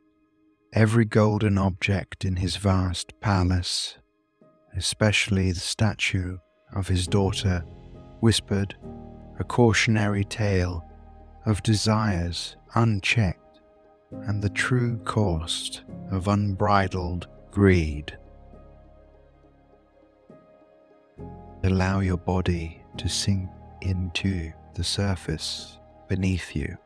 Every 0.72 1.04
golden 1.04 1.59
object 1.59 2.24
in 2.24 2.37
his 2.37 2.54
vast 2.54 3.20
palace, 3.20 3.98
especially 4.76 5.50
the 5.50 5.59
statue 5.59 6.38
of 6.72 6.87
his 6.87 7.09
daughter, 7.09 7.64
whispered 8.20 8.76
a 9.40 9.44
cautionary 9.44 10.22
tale 10.22 10.85
of 11.44 11.64
desires 11.64 12.56
unchecked 12.76 13.61
and 14.12 14.40
the 14.40 14.50
true 14.50 14.98
cost 14.98 15.83
of 16.12 16.28
unbridled 16.28 17.26
greed. 17.50 18.16
Allow 21.64 21.98
your 21.98 22.16
body 22.16 22.80
to 22.96 23.09
sink 23.09 23.48
into 23.80 24.52
the 24.76 24.85
surface 24.85 25.80
beneath 26.09 26.54
you. 26.54 26.76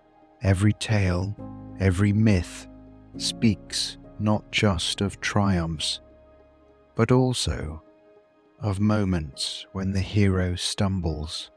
Every 0.42 0.72
tale, 0.72 1.36
every 1.80 2.14
myth 2.14 2.66
speaks 3.16 3.98
not 4.18 4.50
just 4.50 5.00
of 5.00 5.20
triumphs, 5.20 6.00
but 6.94 7.10
also 7.10 7.82
of 8.60 8.80
moments 8.80 9.66
when 9.72 9.92
the 9.92 10.00
hero 10.00 10.54
stumbles. 10.54 11.50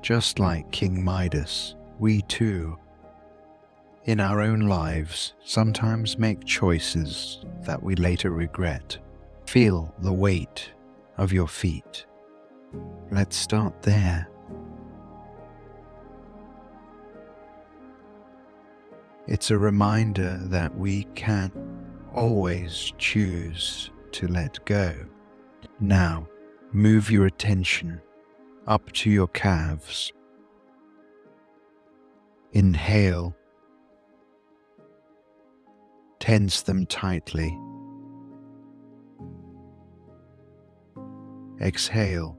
Just 0.00 0.38
like 0.38 0.70
King 0.70 1.02
Midas, 1.04 1.74
we 1.98 2.22
too, 2.22 2.78
in 4.04 4.20
our 4.20 4.40
own 4.40 4.60
lives, 4.60 5.34
sometimes 5.44 6.18
make 6.18 6.44
choices 6.44 7.44
that 7.62 7.82
we 7.82 7.94
later 7.94 8.30
regret. 8.30 8.96
Feel 9.46 9.94
the 9.98 10.12
weight 10.12 10.72
of 11.18 11.32
your 11.32 11.48
feet. 11.48 12.06
Let's 13.10 13.36
start 13.36 13.82
there. 13.82 14.28
It's 19.28 19.50
a 19.50 19.58
reminder 19.58 20.40
that 20.44 20.74
we 20.74 21.04
can't 21.14 21.52
always 22.14 22.94
choose 22.96 23.90
to 24.12 24.26
let 24.26 24.64
go. 24.64 24.94
Now, 25.80 26.26
move 26.72 27.10
your 27.10 27.26
attention 27.26 28.00
up 28.66 28.90
to 28.92 29.10
your 29.10 29.28
calves. 29.28 30.14
Inhale, 32.52 33.36
tense 36.20 36.62
them 36.62 36.86
tightly. 36.86 37.54
Exhale, 41.60 42.38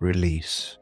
release. 0.00 0.76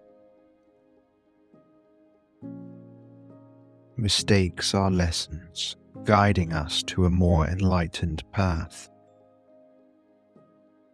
Mistakes 4.01 4.75
are 4.75 4.93
lessons, 4.93 5.75
guiding 6.05 6.53
us 6.53 6.85
to 6.85 7.07
a 7.07 7.11
more 7.11 7.49
enlightened 7.49 8.23
path. 8.31 8.89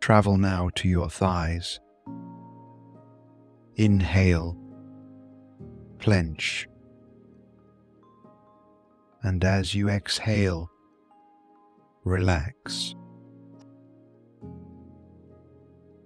Travel 0.01 0.39
now 0.39 0.71
to 0.77 0.89
your 0.89 1.11
thighs. 1.11 1.81
Inhale, 3.77 4.57
clench, 5.99 6.67
and 9.23 9.45
as 9.45 9.75
you 9.75 9.91
exhale, 9.91 10.71
relax. 12.05 12.95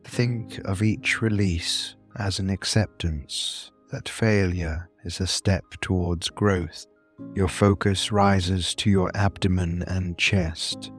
Think 0.02 0.58
of 0.64 0.82
each 0.82 1.22
release 1.22 1.94
as 2.16 2.40
an 2.40 2.50
acceptance 2.50 3.70
that 3.92 4.08
failure 4.08 4.90
is 5.04 5.20
a 5.20 5.26
step 5.28 5.64
towards 5.80 6.28
growth. 6.28 6.86
Your 7.34 7.48
focus 7.48 8.12
rises 8.12 8.74
to 8.76 8.90
your 8.90 9.10
abdomen 9.14 9.82
and 9.86 10.16
chest. 10.16 10.92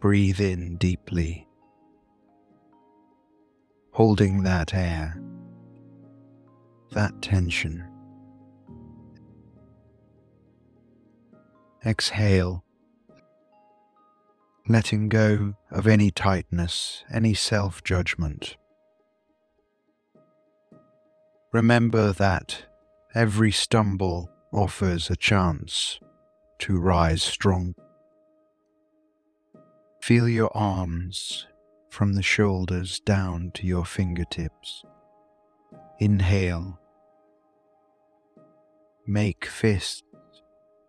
Breathe 0.00 0.40
in 0.40 0.76
deeply, 0.76 1.46
holding 3.92 4.42
that 4.44 4.74
air, 4.74 5.20
that 6.92 7.20
tension. 7.20 7.84
Exhale, 11.84 12.64
letting 14.68 15.08
go 15.08 15.54
of 15.70 15.86
any 15.86 16.10
tightness, 16.10 17.04
any 17.12 17.34
self 17.34 17.84
judgment. 17.84 18.56
Remember 21.52 22.12
that 22.12 22.64
every 23.14 23.52
stumble 23.52 24.30
offers 24.56 25.10
a 25.10 25.16
chance 25.16 26.00
to 26.58 26.80
rise 26.80 27.22
strong. 27.22 27.74
Feel 30.00 30.28
your 30.28 30.50
arms 30.56 31.46
from 31.90 32.14
the 32.14 32.22
shoulders 32.22 32.98
down 33.00 33.50
to 33.54 33.66
your 33.66 33.84
fingertips. 33.84 34.82
Inhale. 36.00 36.80
Make 39.06 39.44
fists, 39.44 40.02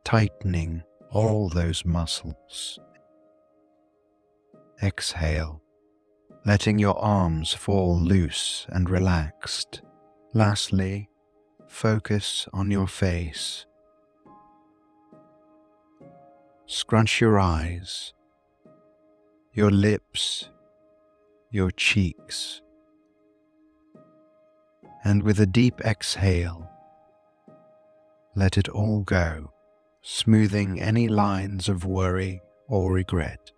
tightening 0.03 0.83
all 1.11 1.49
those 1.49 1.85
muscles. 1.85 2.79
Exhale, 4.81 5.61
letting 6.45 6.79
your 6.79 6.97
arms 6.99 7.53
fall 7.53 7.99
loose 7.99 8.65
and 8.69 8.89
relaxed. 8.89 9.81
Lastly, 10.33 11.09
focus 11.77 12.47
on 12.53 12.71
your 12.71 12.87
face. 12.87 13.67
Scrunch 16.65 17.21
your 17.21 17.39
eyes, 17.39 18.13
your 19.53 19.69
lips, 19.69 20.49
your 21.51 21.69
cheeks, 21.69 22.63
and 25.03 25.21
with 25.21 25.39
a 25.39 25.45
deep 25.45 25.79
exhale, 25.81 26.67
let 28.35 28.57
it 28.57 28.67
all 28.69 29.01
go, 29.01 29.53
smoothing 30.01 30.81
any 30.81 31.07
lines 31.07 31.69
of 31.69 31.85
worry 31.85 32.41
or 32.67 32.91
regret. 32.91 33.51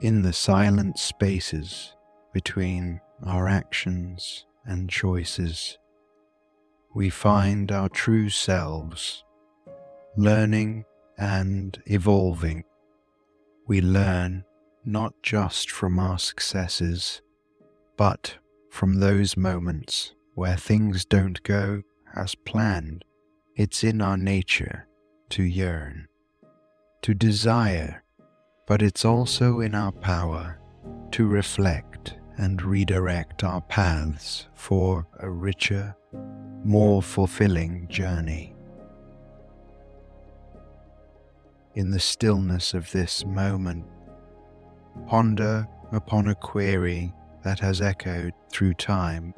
In 0.00 0.22
the 0.22 0.32
silent 0.32 1.00
spaces 1.00 1.96
between 2.32 3.00
our 3.24 3.48
actions 3.48 4.46
and 4.64 4.90
choices, 4.90 5.78
we 6.94 7.10
find 7.10 7.70
our 7.70 7.88
true 7.88 8.28
selves, 8.28 9.24
learning 10.16 10.84
and 11.18 11.82
evolving. 11.86 12.64
We 13.66 13.80
learn 13.80 14.44
not 14.84 15.14
just 15.22 15.70
from 15.70 15.98
our 15.98 16.18
successes, 16.18 17.22
but 17.96 18.36
from 18.70 19.00
those 19.00 19.36
moments 19.36 20.14
where 20.34 20.56
things 20.56 21.04
don't 21.04 21.42
go 21.42 21.82
as 22.14 22.34
planned. 22.34 23.04
It's 23.56 23.82
in 23.82 24.00
our 24.02 24.16
nature 24.16 24.86
to 25.30 25.42
yearn, 25.42 26.08
to 27.02 27.14
desire, 27.14 28.04
but 28.66 28.82
it's 28.82 29.04
also 29.04 29.60
in 29.60 29.74
our 29.74 29.92
power 29.92 30.60
to 31.12 31.26
reflect 31.26 32.15
and 32.38 32.62
redirect 32.62 33.44
our 33.44 33.60
paths 33.62 34.46
for 34.54 35.06
a 35.20 35.30
richer, 35.30 35.96
more 36.64 37.02
fulfilling 37.02 37.88
journey. 37.88 38.54
In 41.74 41.90
the 41.90 42.00
stillness 42.00 42.74
of 42.74 42.90
this 42.92 43.24
moment, 43.24 43.84
ponder 45.06 45.66
upon 45.92 46.28
a 46.28 46.34
query 46.34 47.12
that 47.42 47.60
has 47.60 47.80
echoed 47.80 48.32
through 48.50 48.74
time. 48.74 49.34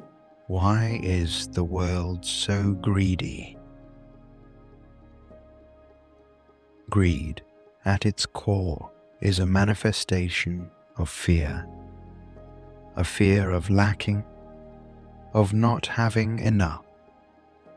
Why 0.47 0.99
is 1.03 1.47
the 1.49 1.63
world 1.63 2.25
so 2.25 2.73
greedy? 2.73 3.57
Greed, 6.89 7.43
at 7.85 8.05
its 8.05 8.25
core, 8.25 8.91
is 9.21 9.39
a 9.39 9.45
manifestation 9.45 10.71
of 10.97 11.09
fear 11.09 11.67
a 12.99 13.03
fear 13.03 13.51
of 13.51 13.69
lacking, 13.69 14.25
of 15.33 15.53
not 15.53 15.85
having 15.85 16.37
enough, 16.39 16.83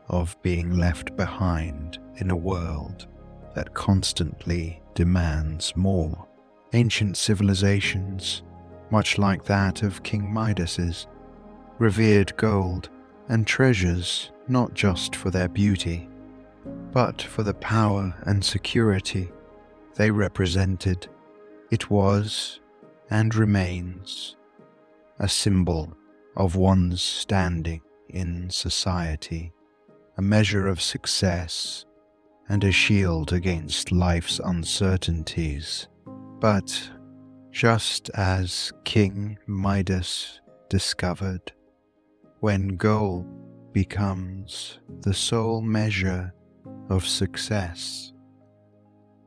of 0.09 0.35
being 0.41 0.77
left 0.77 1.15
behind 1.15 1.97
in 2.17 2.29
a 2.29 2.35
world 2.35 3.07
that 3.55 3.73
constantly 3.73 4.81
demands 4.95 5.73
more. 5.77 6.27
Ancient 6.73 7.15
civilizations, 7.15 8.43
much 8.91 9.17
like 9.17 9.45
that 9.45 9.81
of 9.81 10.03
King 10.03 10.33
Midas's, 10.33 11.07
revered 11.79 12.35
gold 12.35 12.89
and 13.29 13.47
treasures 13.47 14.29
not 14.49 14.73
just 14.73 15.15
for 15.15 15.29
their 15.29 15.47
beauty, 15.47 16.09
but 16.91 17.21
for 17.21 17.43
the 17.43 17.53
power 17.53 18.13
and 18.23 18.43
security 18.43 19.31
they 19.95 20.11
represented. 20.11 21.07
It 21.71 21.89
was 21.89 22.59
and 23.09 23.33
remains 23.33 24.35
a 25.19 25.29
symbol 25.29 25.95
of 26.35 26.55
one's 26.55 27.01
standing 27.01 27.81
in 28.09 28.49
society, 28.49 29.51
a 30.17 30.21
measure 30.21 30.67
of 30.67 30.81
success, 30.81 31.85
and 32.49 32.63
a 32.63 32.71
shield 32.71 33.31
against 33.31 33.91
life's 33.91 34.39
uncertainties. 34.39 35.87
But 36.39 36.91
just 37.51 38.09
as 38.15 38.73
King 38.83 39.37
Midas 39.47 40.41
discovered, 40.69 41.51
when 42.39 42.75
gold 42.75 43.25
becomes 43.71 44.79
the 45.01 45.13
sole 45.13 45.61
measure 45.61 46.33
of 46.89 47.07
success, 47.07 48.11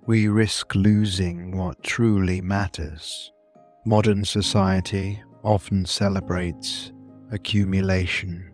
we 0.07 0.29
risk 0.29 0.75
losing 0.75 1.57
what 1.57 1.83
truly 1.83 2.40
matters. 2.40 3.33
Modern 3.85 4.25
society 4.25 5.22
often 5.42 5.85
celebrates 5.85 6.92
accumulation. 7.31 8.51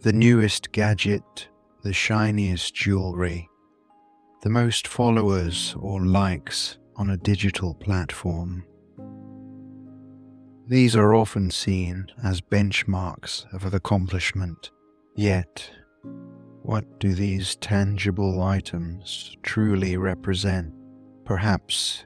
The 0.00 0.12
newest 0.12 0.72
gadget, 0.72 1.48
the 1.82 1.92
shiniest 1.92 2.74
jewelry, 2.74 3.48
the 4.42 4.50
most 4.50 4.86
followers 4.86 5.74
or 5.78 6.00
likes 6.00 6.78
on 6.96 7.10
a 7.10 7.16
digital 7.16 7.74
platform. 7.74 8.64
These 10.68 10.94
are 10.94 11.14
often 11.14 11.50
seen 11.50 12.08
as 12.22 12.40
benchmarks 12.40 13.52
of 13.54 13.72
accomplishment, 13.72 14.70
yet, 15.16 15.70
what 16.62 17.00
do 17.00 17.14
these 17.14 17.56
tangible 17.56 18.42
items 18.42 19.36
truly 19.42 19.96
represent? 19.96 20.74
Perhaps 21.24 22.04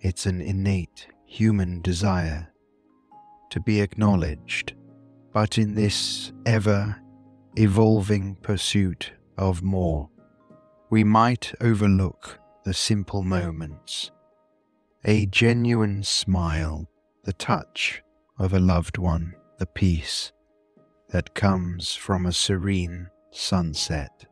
it's 0.00 0.26
an 0.26 0.40
innate 0.40 1.08
human 1.24 1.80
desire 1.80 2.52
to 3.56 3.60
be 3.60 3.80
acknowledged, 3.80 4.74
but 5.32 5.56
in 5.56 5.74
this 5.74 6.30
ever 6.44 6.94
evolving 7.56 8.36
pursuit 8.42 9.12
of 9.38 9.62
more, 9.62 10.10
we 10.90 11.02
might 11.02 11.54
overlook 11.62 12.38
the 12.64 12.74
simple 12.74 13.22
moments. 13.22 14.10
A 15.06 15.24
genuine 15.24 16.02
smile, 16.02 16.86
the 17.24 17.32
touch 17.32 18.02
of 18.38 18.52
a 18.52 18.60
loved 18.60 18.98
one, 18.98 19.34
the 19.58 19.64
peace 19.64 20.32
that 21.08 21.34
comes 21.34 21.94
from 21.94 22.26
a 22.26 22.34
serene 22.34 23.08
sunset. 23.30 24.26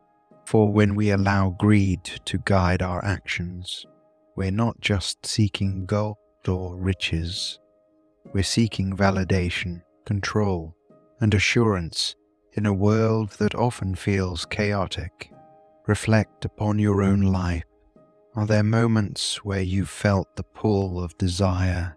For 0.45 0.71
when 0.71 0.93
we 0.93 1.09
allow 1.09 1.49
greed 1.49 2.03
to 2.25 2.37
guide 2.45 2.83
our 2.83 3.03
actions, 3.03 3.87
we're 4.35 4.51
not 4.51 4.79
just 4.81 5.25
seeking 5.25 5.87
gold 5.87 6.17
or 6.47 6.75
riches, 6.75 7.57
we're 8.33 8.43
seeking 8.43 8.95
validation, 8.95 9.81
control, 10.05 10.75
and 11.19 11.33
assurance 11.33 12.15
in 12.53 12.65
a 12.65 12.73
world 12.73 13.31
that 13.31 13.55
often 13.55 13.95
feels 13.95 14.45
chaotic. 14.45 15.31
Reflect 15.87 16.45
upon 16.45 16.79
your 16.79 17.03
own 17.03 17.21
life. 17.21 17.63
Are 18.35 18.45
there 18.45 18.63
moments 18.63 19.45
where 19.45 19.61
you've 19.61 19.89
felt 19.89 20.35
the 20.35 20.43
pull 20.43 21.01
of 21.01 21.17
desire, 21.17 21.95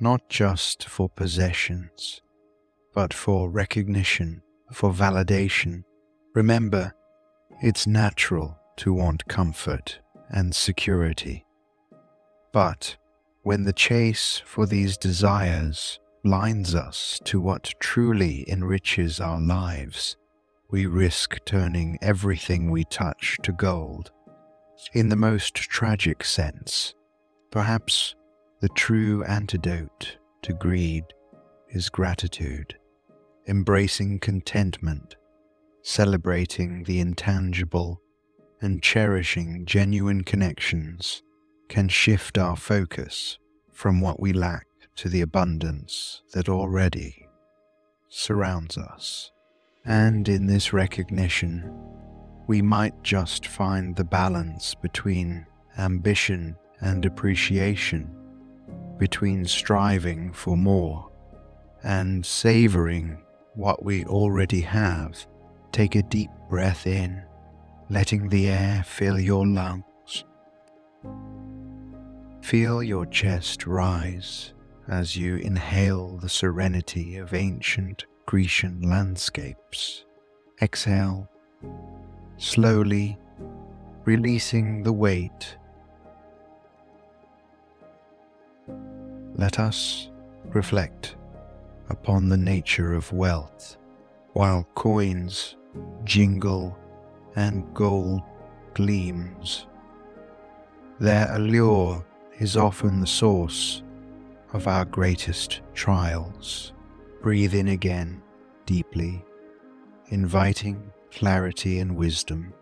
not 0.00 0.28
just 0.28 0.88
for 0.88 1.08
possessions, 1.08 2.20
but 2.94 3.12
for 3.14 3.48
recognition, 3.50 4.42
for 4.72 4.92
validation? 4.92 5.84
Remember, 6.34 6.92
it's 7.62 7.86
natural 7.86 8.58
to 8.78 8.92
want 8.92 9.28
comfort 9.28 10.00
and 10.30 10.54
security. 10.54 11.44
But 12.52 12.96
when 13.46 13.62
the 13.62 13.72
chase 13.72 14.42
for 14.44 14.66
these 14.66 14.96
desires 14.96 16.00
blinds 16.24 16.74
us 16.74 17.20
to 17.22 17.40
what 17.40 17.72
truly 17.78 18.44
enriches 18.50 19.20
our 19.20 19.40
lives, 19.40 20.16
we 20.68 20.84
risk 20.84 21.38
turning 21.44 21.96
everything 22.02 22.72
we 22.72 22.82
touch 22.82 23.38
to 23.44 23.52
gold. 23.52 24.10
In 24.94 25.10
the 25.10 25.14
most 25.14 25.54
tragic 25.54 26.24
sense, 26.24 26.92
perhaps 27.52 28.16
the 28.60 28.68
true 28.70 29.22
antidote 29.22 30.16
to 30.42 30.52
greed 30.52 31.04
is 31.68 31.88
gratitude, 31.88 32.76
embracing 33.46 34.18
contentment, 34.18 35.14
celebrating 35.82 36.82
the 36.82 36.98
intangible, 36.98 38.00
and 38.60 38.82
cherishing 38.82 39.64
genuine 39.64 40.24
connections 40.24 41.22
can 41.68 41.88
shift 41.88 42.38
our 42.38 42.56
focus 42.56 43.38
from 43.72 44.00
what 44.00 44.20
we 44.20 44.32
lack 44.32 44.66
to 44.96 45.08
the 45.08 45.20
abundance 45.20 46.22
that 46.32 46.48
already 46.48 47.26
surrounds 48.08 48.78
us. 48.78 49.30
And 49.84 50.28
in 50.28 50.46
this 50.46 50.72
recognition, 50.72 51.70
we 52.46 52.62
might 52.62 53.02
just 53.02 53.46
find 53.46 53.94
the 53.94 54.04
balance 54.04 54.74
between 54.74 55.46
ambition 55.78 56.56
and 56.80 57.04
appreciation, 57.04 58.10
between 58.98 59.44
striving 59.44 60.32
for 60.32 60.56
more 60.56 61.10
and 61.82 62.24
savoring 62.24 63.22
what 63.54 63.84
we 63.84 64.04
already 64.04 64.60
have. 64.60 65.26
Take 65.72 65.94
a 65.94 66.02
deep 66.02 66.30
breath 66.48 66.86
in, 66.86 67.22
letting 67.90 68.28
the 68.28 68.48
air 68.48 68.82
fill 68.86 69.18
your 69.18 69.46
lungs 69.46 69.84
Feel 72.46 72.80
your 72.80 73.06
chest 73.06 73.66
rise 73.66 74.52
as 74.86 75.16
you 75.16 75.34
inhale 75.34 76.16
the 76.18 76.28
serenity 76.28 77.16
of 77.16 77.34
ancient 77.34 78.06
Grecian 78.24 78.82
landscapes. 78.82 80.04
Exhale, 80.62 81.28
slowly 82.36 83.18
releasing 84.04 84.84
the 84.84 84.92
weight. 84.92 85.56
Let 89.34 89.58
us 89.58 90.10
reflect 90.44 91.16
upon 91.88 92.28
the 92.28 92.36
nature 92.36 92.94
of 92.94 93.12
wealth 93.12 93.76
while 94.34 94.68
coins 94.76 95.56
jingle 96.04 96.78
and 97.34 97.74
gold 97.74 98.22
gleams. 98.72 99.66
Their 101.00 101.28
allure 101.34 102.05
is 102.38 102.56
often 102.56 103.00
the 103.00 103.06
source 103.06 103.82
of 104.52 104.68
our 104.68 104.84
greatest 104.84 105.62
trials. 105.74 106.72
Breathe 107.22 107.54
in 107.54 107.68
again 107.68 108.22
deeply, 108.66 109.24
inviting 110.08 110.92
clarity 111.10 111.78
and 111.78 111.96
wisdom. 111.96 112.52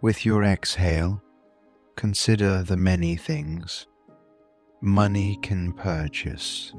With 0.00 0.24
your 0.24 0.44
exhale, 0.44 1.22
consider 1.96 2.62
the 2.62 2.76
many 2.76 3.16
things 3.16 3.86
money 4.80 5.36
can 5.42 5.72
purchase 5.72 6.72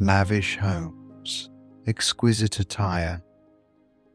lavish 0.00 0.56
homes, 0.56 1.50
exquisite 1.86 2.58
attire, 2.58 3.22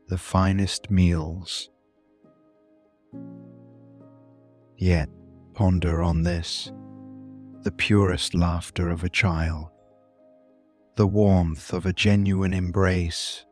the 0.10 0.18
finest 0.18 0.90
meals 0.90 1.70
Yet 4.78 5.10
ponder 5.54 6.02
on 6.02 6.24
this 6.24 6.72
the 7.64 7.72
purest 7.72 8.36
laughter 8.36 8.90
of 8.90 9.04
a 9.04 9.10
child, 9.10 9.70
the 10.98 11.08
warmth 11.08 11.74
of 11.74 11.86
a 11.86 11.94
genuine 11.94 12.54
embrace, 12.54 13.44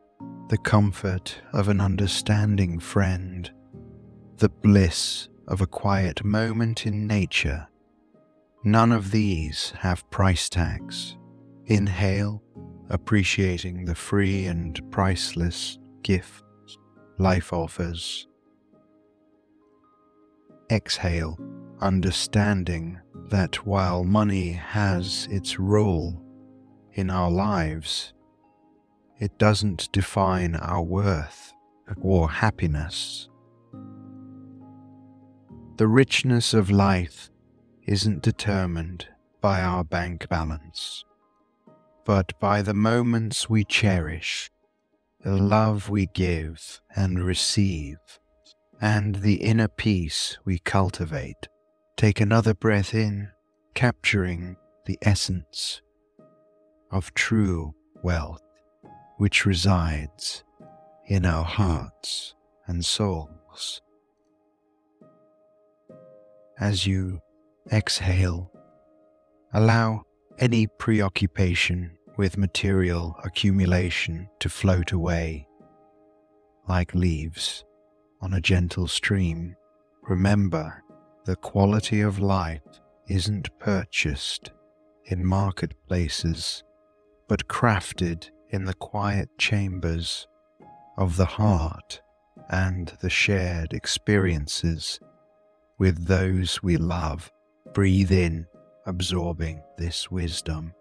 the 0.48 0.58
comfort 0.58 1.40
of 1.52 1.68
an 1.68 1.80
understanding 1.80 2.78
friend, 2.78 3.50
the 4.36 4.48
bliss 4.48 5.28
of 5.48 5.60
a 5.60 5.66
quiet 5.66 6.24
moment 6.24 6.86
in 6.86 7.06
nature. 7.06 7.66
None 8.62 8.92
of 8.92 9.10
these 9.10 9.72
have 9.78 10.08
price 10.10 10.48
tags. 10.48 11.16
Inhale, 11.66 12.42
appreciating 12.90 13.84
the 13.84 13.94
free 13.94 14.46
and 14.46 14.80
priceless 14.90 15.78
gifts 16.02 16.42
life 17.18 17.52
offers 17.52 18.28
exhale, 20.70 21.38
understanding 21.80 22.98
that 23.30 23.66
while 23.66 24.04
money 24.04 24.52
has 24.52 25.26
its 25.30 25.58
role 25.58 26.20
in 26.92 27.10
our 27.10 27.30
lives, 27.30 28.12
it 29.18 29.38
doesn't 29.38 29.90
define 29.92 30.54
our 30.56 30.82
worth 30.82 31.52
or 32.00 32.30
happiness. 32.30 33.28
The 35.76 35.88
richness 35.88 36.54
of 36.54 36.70
life 36.70 37.30
isn't 37.86 38.22
determined 38.22 39.08
by 39.40 39.60
our 39.60 39.84
bank 39.84 40.28
balance, 40.28 41.04
but 42.04 42.38
by 42.40 42.62
the 42.62 42.74
moments 42.74 43.50
we 43.50 43.64
cherish, 43.64 44.50
the 45.20 45.36
love 45.36 45.90
we 45.90 46.06
give 46.14 46.80
and 46.94 47.24
receive 47.24 47.98
and 48.80 49.16
the 49.16 49.36
inner 49.36 49.68
peace 49.68 50.38
we 50.44 50.58
cultivate. 50.58 51.48
Take 51.96 52.20
another 52.20 52.54
breath 52.54 52.94
in, 52.94 53.30
capturing 53.74 54.56
the 54.86 54.98
essence 55.02 55.80
of 56.90 57.14
true 57.14 57.74
wealth, 58.02 58.42
which 59.16 59.46
resides 59.46 60.44
in 61.06 61.24
our 61.24 61.44
hearts 61.44 62.34
and 62.66 62.84
souls. 62.84 63.80
As 66.58 66.86
you 66.86 67.20
exhale, 67.72 68.50
allow 69.52 70.02
any 70.38 70.66
preoccupation 70.66 71.96
with 72.16 72.38
material 72.38 73.16
accumulation 73.24 74.28
to 74.40 74.48
float 74.48 74.92
away 74.92 75.48
like 76.68 76.94
leaves 76.94 77.64
on 78.20 78.34
a 78.34 78.40
gentle 78.40 78.86
stream. 78.86 79.56
Remember, 80.02 80.82
the 81.24 81.36
quality 81.36 82.00
of 82.00 82.18
life 82.18 82.62
isn't 83.08 83.58
purchased 83.58 84.50
in 85.06 85.24
marketplaces, 85.24 86.62
but 87.28 87.48
crafted 87.48 88.30
in 88.50 88.64
the 88.64 88.74
quiet 88.74 89.28
chambers 89.38 90.26
of 90.96 91.16
the 91.16 91.24
heart 91.24 92.00
and 92.48 92.92
the 93.00 93.10
shared 93.10 93.72
experiences 93.72 95.00
with 95.78 96.06
those 96.06 96.62
we 96.62 96.76
love. 96.76 97.32
Breathe 97.72 98.12
in, 98.12 98.46
absorbing 98.86 99.62
this 99.76 100.10
wisdom. 100.10 100.72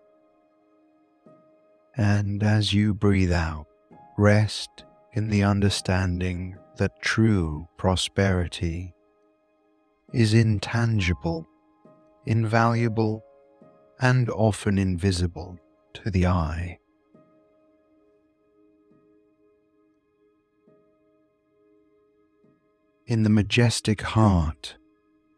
And 1.96 2.44
as 2.44 2.74
you 2.74 2.94
breathe 2.94 3.32
out, 3.32 3.68
rest 4.18 4.86
in 5.14 5.30
the 5.30 5.44
understanding 5.44 6.58
that 6.78 7.02
true 7.02 7.68
prosperity 7.78 8.94
is 10.14 10.34
intangible, 10.34 11.48
invaluable, 12.26 13.24
and 14.00 14.30
often 14.30 14.78
invisible 14.78 15.58
to 15.94 16.10
the 16.10 16.26
eye. 16.26 16.80
In 23.06 23.24
the 23.24 23.30
majestic 23.30 24.02
heart 24.02 24.78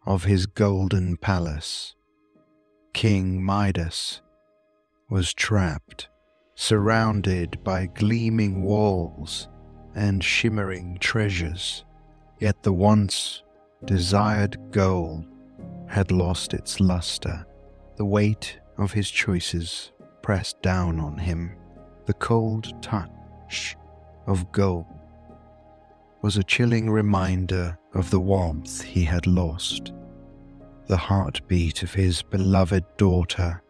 of 0.05 0.23
his 0.23 0.45
golden 0.45 1.17
palace, 1.17 1.95
King 2.93 3.43
Midas 3.43 4.21
was 5.09 5.33
trapped, 5.33 6.07
surrounded 6.55 7.63
by 7.63 7.87
gleaming 7.87 8.63
walls 8.63 9.49
and 9.95 10.23
shimmering 10.23 10.97
treasures. 10.99 11.85
Yet 12.39 12.63
the 12.63 12.73
once 12.73 13.43
desired 13.85 14.57
gold 14.71 15.25
had 15.87 16.11
lost 16.11 16.53
its 16.53 16.79
luster. 16.79 17.45
The 17.95 18.05
weight 18.05 18.59
of 18.77 18.91
his 18.91 19.09
choices 19.09 19.91
pressed 20.21 20.61
down 20.61 20.99
on 20.99 21.17
him. 21.17 21.55
The 22.05 22.13
cold 22.13 22.81
touch 22.83 23.77
of 24.27 24.51
gold 24.51 24.85
was 26.21 26.37
a 26.37 26.43
chilling 26.43 26.89
reminder 26.89 27.77
of 27.93 28.09
the 28.09 28.19
warmth 28.19 28.81
he 28.81 29.03
had 29.03 29.25
lost 29.27 29.93
the 30.87 30.97
heartbeat 30.97 31.81
of 31.83 31.93
his 31.93 32.21
beloved 32.21 32.83
daughter, 32.97 33.61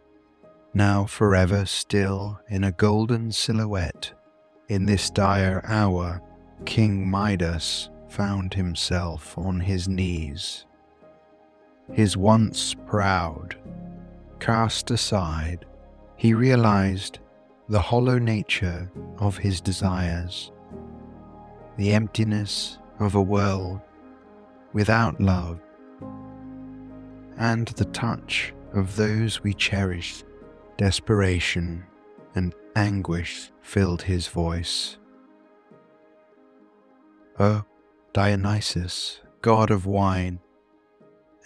now 0.73 1.05
forever 1.05 1.65
still 1.65 2.39
in 2.49 2.63
a 2.63 2.71
golden 2.71 3.31
silhouette. 3.31 4.11
In 4.67 4.87
this 4.87 5.11
dire 5.11 5.61
hour, 5.65 6.21
King 6.65 7.07
Midas 7.07 7.91
found 8.09 8.55
himself 8.55 9.37
on 9.37 9.59
his 9.59 9.87
knees. 9.87 10.65
His 11.91 12.17
once 12.17 12.73
proud 12.87 13.55
cast 14.39 14.89
aside, 14.89 15.65
he 16.15 16.33
realized 16.33 17.19
the 17.69 17.79
hollow 17.79 18.17
nature 18.17 18.91
of 19.19 19.37
his 19.37 19.61
desires, 19.61 20.51
the 21.77 21.93
emptiness 21.93 22.79
of 22.99 23.13
a 23.13 23.21
world 23.21 23.81
without 24.73 25.21
love 25.21 25.59
and 27.37 27.67
the 27.67 27.85
touch 27.85 28.51
of 28.73 28.95
those 28.95 29.43
we 29.43 29.53
cherish. 29.53 30.23
Desperation 30.77 31.85
and 32.33 32.53
anguish 32.75 33.51
filled 33.65 34.03
his 34.03 34.27
voice. 34.27 34.97
O 37.39 37.63
Dionysus, 38.13 39.21
god 39.41 39.71
of 39.71 39.85
wine 39.85 40.39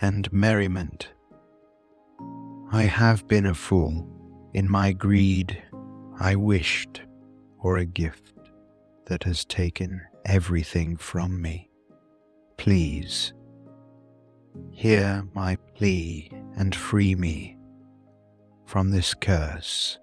and 0.02 0.32
merriment, 0.32 1.10
I 2.72 2.84
have 2.84 3.28
been 3.28 3.48
a 3.48 3.56
fool. 3.56 4.08
In 4.54 4.70
my 4.70 4.92
greed, 4.92 5.64
I 6.20 6.36
wished 6.36 7.02
for 7.62 7.78
a 7.78 7.86
gift 7.86 8.34
that 9.08 9.24
has 9.24 9.46
taken 9.46 10.02
everything 10.26 10.98
from 10.98 11.42
me. 11.42 11.70
Please 12.58 13.34
Hear 14.72 15.28
my 15.34 15.58
plea 15.76 16.32
and 16.56 16.74
free 16.74 17.16
me 17.16 17.58
from 18.66 18.92
this 18.92 19.14
curse. 19.14 20.00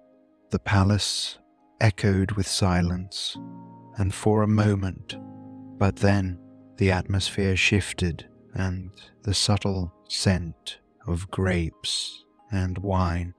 The 0.51 0.59
palace 0.59 1.39
echoed 1.79 2.31
with 2.31 2.47
silence, 2.47 3.37
and 3.97 4.13
for 4.13 4.43
a 4.43 4.47
moment, 4.47 5.17
but 5.77 5.97
then 5.97 6.39
the 6.77 6.91
atmosphere 6.91 7.55
shifted, 7.55 8.27
and 8.53 8.91
the 9.23 9.33
subtle 9.33 9.93
scent 10.09 10.79
of 11.05 11.29
grapes 11.29 12.25
and 12.51 12.77
wine 12.79 13.33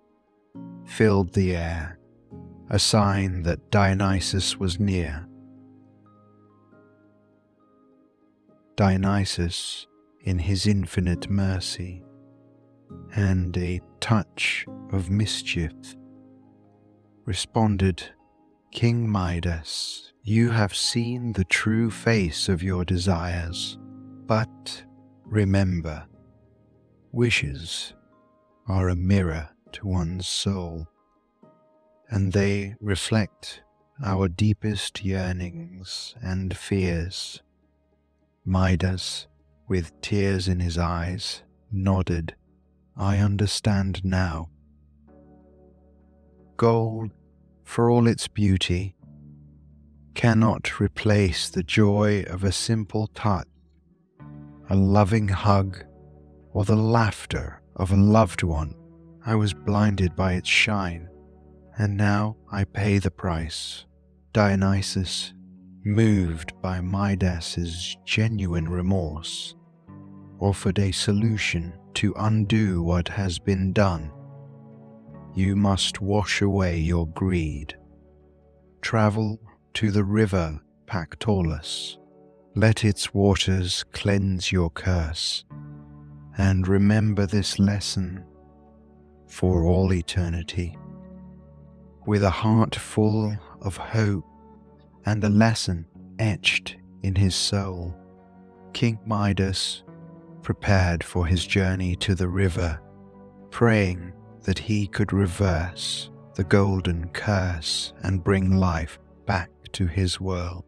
filled 0.85 1.35
the 1.35 1.55
air, 1.55 1.99
a 2.71 2.79
sign 2.79 3.43
that 3.43 3.71
Dionysus 3.71 4.57
was 4.59 4.79
near. 4.79 5.27
Dionysus 8.77 9.87
in 10.23 10.39
his 10.39 10.67
infinite 10.67 11.29
mercy, 11.29 12.03
and 13.15 13.57
a 13.57 13.81
touch 14.01 14.67
of 14.93 15.11
mischief, 15.11 15.73
responded, 17.25 18.03
King 18.71 19.09
Midas, 19.09 20.13
you 20.23 20.51
have 20.51 20.75
seen 20.77 21.33
the 21.33 21.45
true 21.45 21.91
face 21.91 22.49
of 22.49 22.63
your 22.63 22.85
desires, 22.85 23.79
but 24.27 24.85
remember, 25.25 26.07
wishes 27.11 27.95
are 28.69 28.91
a 28.91 28.95
mirror 28.95 29.49
to 29.73 29.87
one's 29.87 30.29
soul, 30.29 30.87
and 32.11 32.33
they 32.33 32.75
reflect 32.81 33.63
our 34.05 34.29
deepest 34.29 35.03
yearnings 35.03 36.15
and 36.23 36.57
fears. 36.57 37.43
Midas 38.45 39.27
with 39.67 39.99
tears 40.03 40.47
in 40.47 40.61
his 40.61 40.79
eyes, 40.79 41.43
nodded, 41.73 42.37
I 42.97 43.19
understand 43.19 44.05
now. 44.05 44.51
Gold, 46.57 47.13
for 47.69 47.91
all 47.91 48.07
its 48.07 48.27
beauty, 48.27 48.97
cannot 50.15 50.81
replace 50.81 51.51
the 51.51 51.63
joy 51.63 52.25
of 52.27 52.43
a 52.43 52.51
simple 52.51 53.09
touch, 53.09 53.47
a 54.71 54.75
loving 54.75 55.29
hug, 55.29 55.85
or 56.55 56.65
the 56.65 56.75
laughter 56.75 57.61
of 57.77 57.93
a 57.93 57.97
loved 57.97 58.43
one. 58.43 58.75
I 59.27 59.35
was 59.35 59.53
blinded 59.53 60.17
by 60.17 60.33
its 60.33 60.49
shine, 60.49 61.11
and 61.77 61.95
now 61.95 62.39
I 62.51 62.65
pay 62.65 62.97
the 62.97 63.11
price. 63.11 63.85
Dionysus, 64.33 65.35
moved 65.85 66.55
by 66.63 66.81
Midas's 66.81 67.99
genuine 68.07 68.67
remorse, 68.67 69.55
offered 70.41 70.79
a 70.79 70.91
solution 70.91 71.75
to 71.95 72.15
undo 72.17 72.83
what 72.83 73.09
has 73.09 73.39
been 73.39 73.75
done. 73.75 74.11
You 75.39 75.55
must 75.55 76.01
wash 76.01 76.43
away 76.43 76.79
your 76.79 77.07
greed. 77.07 77.77
Travel 78.81 79.39
to 79.75 79.93
the 79.93 80.03
river 80.03 80.61
Pactolus. 80.89 81.97
Let 82.57 82.85
its 82.85 83.15
waters 83.15 83.85
cleanse 83.93 84.51
your 84.51 84.69
curse. 84.71 85.45
And 86.37 86.67
remember 86.67 87.25
this 87.25 87.61
lesson 87.61 88.25
for 89.29 89.63
all 89.65 89.93
eternity. 89.93 90.77
With 92.05 92.25
a 92.25 92.31
heart 92.31 92.75
full 92.75 93.33
of 93.61 93.77
hope 93.77 94.27
and 95.07 95.23
the 95.23 95.31
lesson 95.31 95.87
etched 96.19 96.79
in 97.05 97.15
his 97.15 97.37
soul, 97.37 97.95
King 98.73 98.99
Midas 99.07 99.85
prepared 100.43 101.05
for 101.05 101.27
his 101.27 101.47
journey 101.47 101.95
to 101.95 102.17
the 102.17 102.29
river, 102.29 102.81
praying 103.53 104.15
that 104.43 104.59
he 104.59 104.87
could 104.87 105.13
reverse 105.13 106.11
the 106.35 106.45
golden 106.45 107.09
curse 107.09 107.93
and 108.03 108.23
bring 108.23 108.57
life 108.57 108.99
back 109.27 109.51
to 109.73 109.87
his 109.87 110.21
world. 110.21 110.65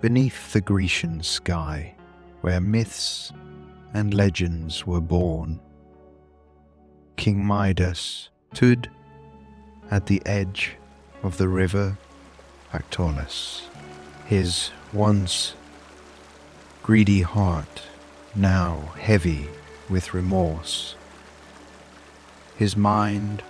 Beneath 0.00 0.52
the 0.52 0.60
Grecian 0.60 1.22
sky, 1.22 1.94
where 2.42 2.60
myths 2.60 3.32
and 3.92 4.14
legends 4.14 4.86
were 4.86 5.00
born, 5.00 5.60
King 7.16 7.44
Midas 7.44 8.30
stood 8.52 8.90
at 9.90 10.06
the 10.06 10.22
edge 10.26 10.76
of 11.22 11.38
the 11.38 11.48
river 11.48 11.98
Pactolus, 12.70 13.68
his 14.26 14.70
once 14.92 15.54
greedy 16.82 17.22
heart 17.22 17.82
now 18.34 18.76
heavy 18.98 19.48
with 19.88 20.14
remorse. 20.14 20.96
His 22.56 22.76
mind 22.76 23.42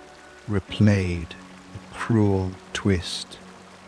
replayed 0.49 1.29
the 1.29 1.93
cruel 1.93 2.51
twist 2.73 3.37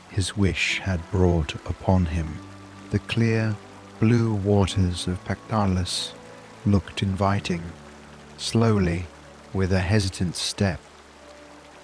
his 0.10 0.36
wish 0.36 0.80
had 0.80 1.12
brought 1.12 1.56
upon 1.66 2.08
him. 2.08 2.40
The 2.92 3.00
clear 3.00 3.56
blue 4.00 4.34
waters 4.34 5.08
of 5.08 5.24
Pactolus 5.24 6.14
looked 6.66 7.04
inviting. 7.04 7.62
Slowly, 8.38 9.06
with 9.54 9.72
a 9.72 9.80
hesitant 9.80 10.36
step, 10.36 10.80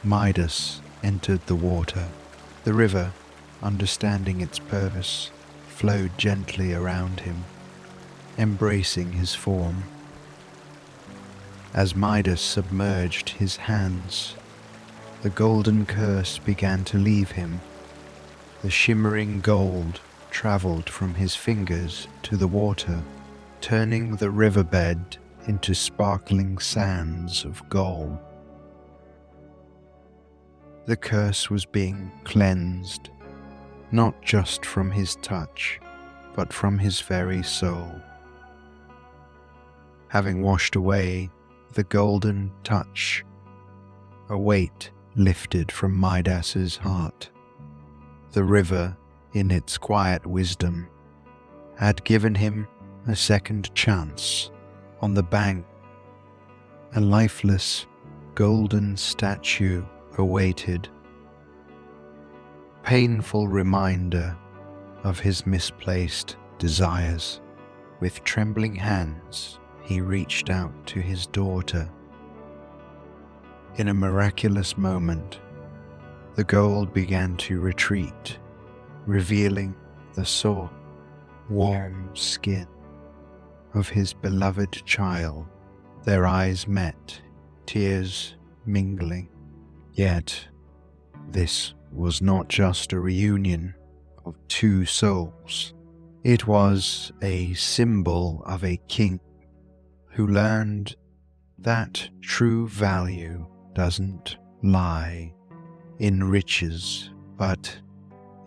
Midas 0.03 0.82
entered 1.03 1.45
the 1.45 1.55
water. 1.55 2.07
The 2.63 2.74
river, 2.74 3.11
understanding 3.61 4.41
its 4.41 4.59
purpose, 4.59 5.32
flowed 5.68 6.18
gently 6.18 6.74
around 6.74 7.22
him, 7.22 7.45
embracing 8.38 9.13
his 9.13 9.36
form. 9.36 9.84
As 11.76 11.94
Midas 11.94 12.40
submerged 12.40 13.32
his 13.32 13.58
hands, 13.58 14.36
the 15.24 15.30
golden 15.30 15.86
curse 15.86 16.38
began 16.38 16.86
to 16.86 16.98
leave 16.98 17.32
him. 17.32 17.60
The 18.62 18.70
shimmering 18.70 19.42
gold 19.42 20.00
travelled 20.32 20.90
from 20.90 21.16
his 21.16 21.36
fingers 21.36 22.08
to 22.24 22.38
the 22.38 22.48
water, 22.48 23.04
turning 23.60 24.16
the 24.16 24.30
riverbed 24.30 25.18
into 25.48 25.76
sparkling 25.76 26.60
sands 26.60 27.44
of 27.44 27.68
gold. 27.68 28.20
The 30.86 30.96
curse 30.96 31.50
was 31.50 31.66
being 31.66 32.10
cleansed, 32.24 33.10
not 33.92 34.22
just 34.22 34.66
from 34.66 34.92
his 34.92 35.18
touch, 35.18 35.82
but 36.38 36.54
from 36.54 36.78
his 36.78 37.02
very 37.02 37.44
soul. 37.44 38.02
Having 40.08 40.42
washed 40.42 40.78
away 40.78 41.30
the 41.76 41.84
golden 41.84 42.50
touch, 42.64 43.26
a 44.30 44.38
weight 44.38 44.92
lifted 45.16 45.70
from 45.70 46.00
Midas's 46.00 46.78
heart. 46.78 47.30
The 48.32 48.46
river, 48.46 48.98
in 49.34 49.52
its 49.52 49.78
quiet 49.78 50.26
wisdom, 50.26 50.88
had 51.78 52.02
given 52.06 52.34
him 52.34 52.66
a 53.08 53.16
second 53.16 53.76
chance 53.76 54.52
on 55.02 55.14
the 55.14 55.24
bank. 55.24 55.66
A 56.96 57.02
lifeless 57.02 57.86
golden 58.36 58.96
statue 58.96 59.84
awaited. 60.18 60.88
Painful 62.84 63.50
reminder 63.50 64.38
of 65.04 65.20
his 65.20 65.46
misplaced 65.46 66.38
desires. 66.58 67.42
With 68.00 68.24
trembling 68.24 68.76
hands, 68.76 69.60
he 69.86 70.02
reached 70.02 70.50
out 70.50 70.74
to 70.88 71.00
his 71.00 71.28
daughter. 71.28 71.90
In 73.78 73.88
a 73.88 73.94
miraculous 73.94 74.78
moment, 74.78 75.40
the 76.36 76.44
gold 76.44 76.94
began 76.94 77.38
to 77.38 77.60
retreat, 77.60 78.40
revealing 79.06 79.76
the 80.16 80.26
soft, 80.26 80.74
warm 81.50 82.10
skin 82.14 82.68
of 83.74 83.88
his 83.88 84.14
beloved 84.14 84.84
child. 84.86 85.46
Their 86.04 86.26
eyes 86.26 86.68
met, 86.68 87.22
tears 87.66 88.36
mingling. 88.66 89.30
Yet, 89.94 90.48
this 91.30 91.74
was 91.92 92.22
not 92.22 92.50
just 92.50 92.92
a 92.92 93.00
reunion 93.00 93.76
of 94.26 94.36
two 94.48 94.86
souls. 94.86 95.74
It 96.24 96.48
was 96.48 97.12
a 97.22 97.54
symbol 97.54 98.42
of 98.46 98.64
a 98.64 98.78
king 98.88 99.20
who 100.16 100.28
learned 100.28 100.95
that 101.59 102.09
true 102.22 102.68
value 102.70 103.45
doesn't 103.74 104.38
lie 104.63 105.34
in 105.99 106.24
riches, 106.24 107.09
but 107.38 107.78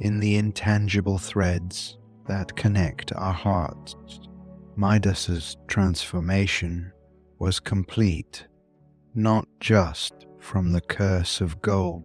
in 0.00 0.18
the 0.18 0.36
intangible 0.36 1.18
threads 1.18 1.98
that 2.26 2.56
connect 2.56 3.12
our 3.12 3.34
hearts. 3.34 3.94
Midas's 4.76 5.58
transformation 5.66 6.90
was 7.38 7.60
complete, 7.60 8.46
not 9.14 9.46
just 9.60 10.26
from 10.38 10.72
the 10.72 10.80
curse 10.80 11.42
of 11.42 11.60
gold, 11.60 12.04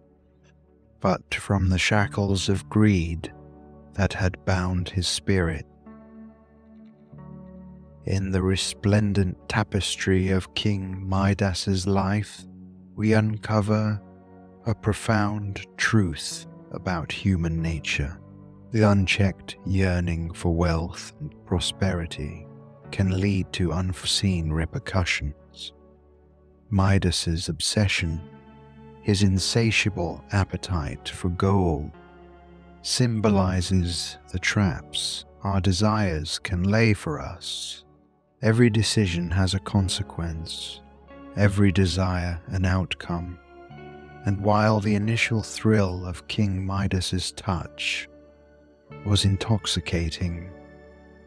but 1.00 1.34
from 1.34 1.70
the 1.70 1.78
shackles 1.78 2.50
of 2.50 2.68
greed 2.68 3.32
that 3.94 4.12
had 4.12 4.44
bound 4.44 4.90
his 4.90 5.08
spirit. 5.08 5.64
In 8.06 8.32
the 8.32 8.42
resplendent 8.42 9.48
tapestry 9.48 10.28
of 10.28 10.54
King 10.54 11.08
Midas's 11.08 11.86
life, 11.86 12.44
we 12.94 13.14
uncover 13.14 13.98
a 14.66 14.74
profound 14.74 15.66
truth 15.78 16.46
about 16.72 17.10
human 17.10 17.62
nature. 17.62 18.20
The 18.72 18.82
unchecked 18.90 19.56
yearning 19.64 20.34
for 20.34 20.54
wealth 20.54 21.14
and 21.18 21.34
prosperity 21.46 22.46
can 22.90 23.18
lead 23.18 23.50
to 23.54 23.72
unforeseen 23.72 24.52
repercussions. 24.52 25.72
Midas's 26.70 27.48
obsession, 27.48 28.20
his 29.00 29.22
insatiable 29.22 30.22
appetite 30.32 31.08
for 31.08 31.30
gold, 31.30 31.90
symbolizes 32.82 34.18
the 34.30 34.38
traps 34.38 35.24
our 35.42 35.62
desires 35.62 36.38
can 36.38 36.64
lay 36.64 36.92
for 36.92 37.18
us 37.18 37.83
Every 38.44 38.68
decision 38.68 39.30
has 39.30 39.54
a 39.54 39.58
consequence, 39.58 40.82
every 41.34 41.72
desire 41.72 42.38
an 42.48 42.66
outcome. 42.66 43.38
And 44.26 44.38
while 44.42 44.80
the 44.80 44.96
initial 44.96 45.40
thrill 45.40 46.04
of 46.04 46.28
King 46.28 46.66
Midas's 46.66 47.32
touch 47.32 48.06
was 49.06 49.24
intoxicating, 49.24 50.50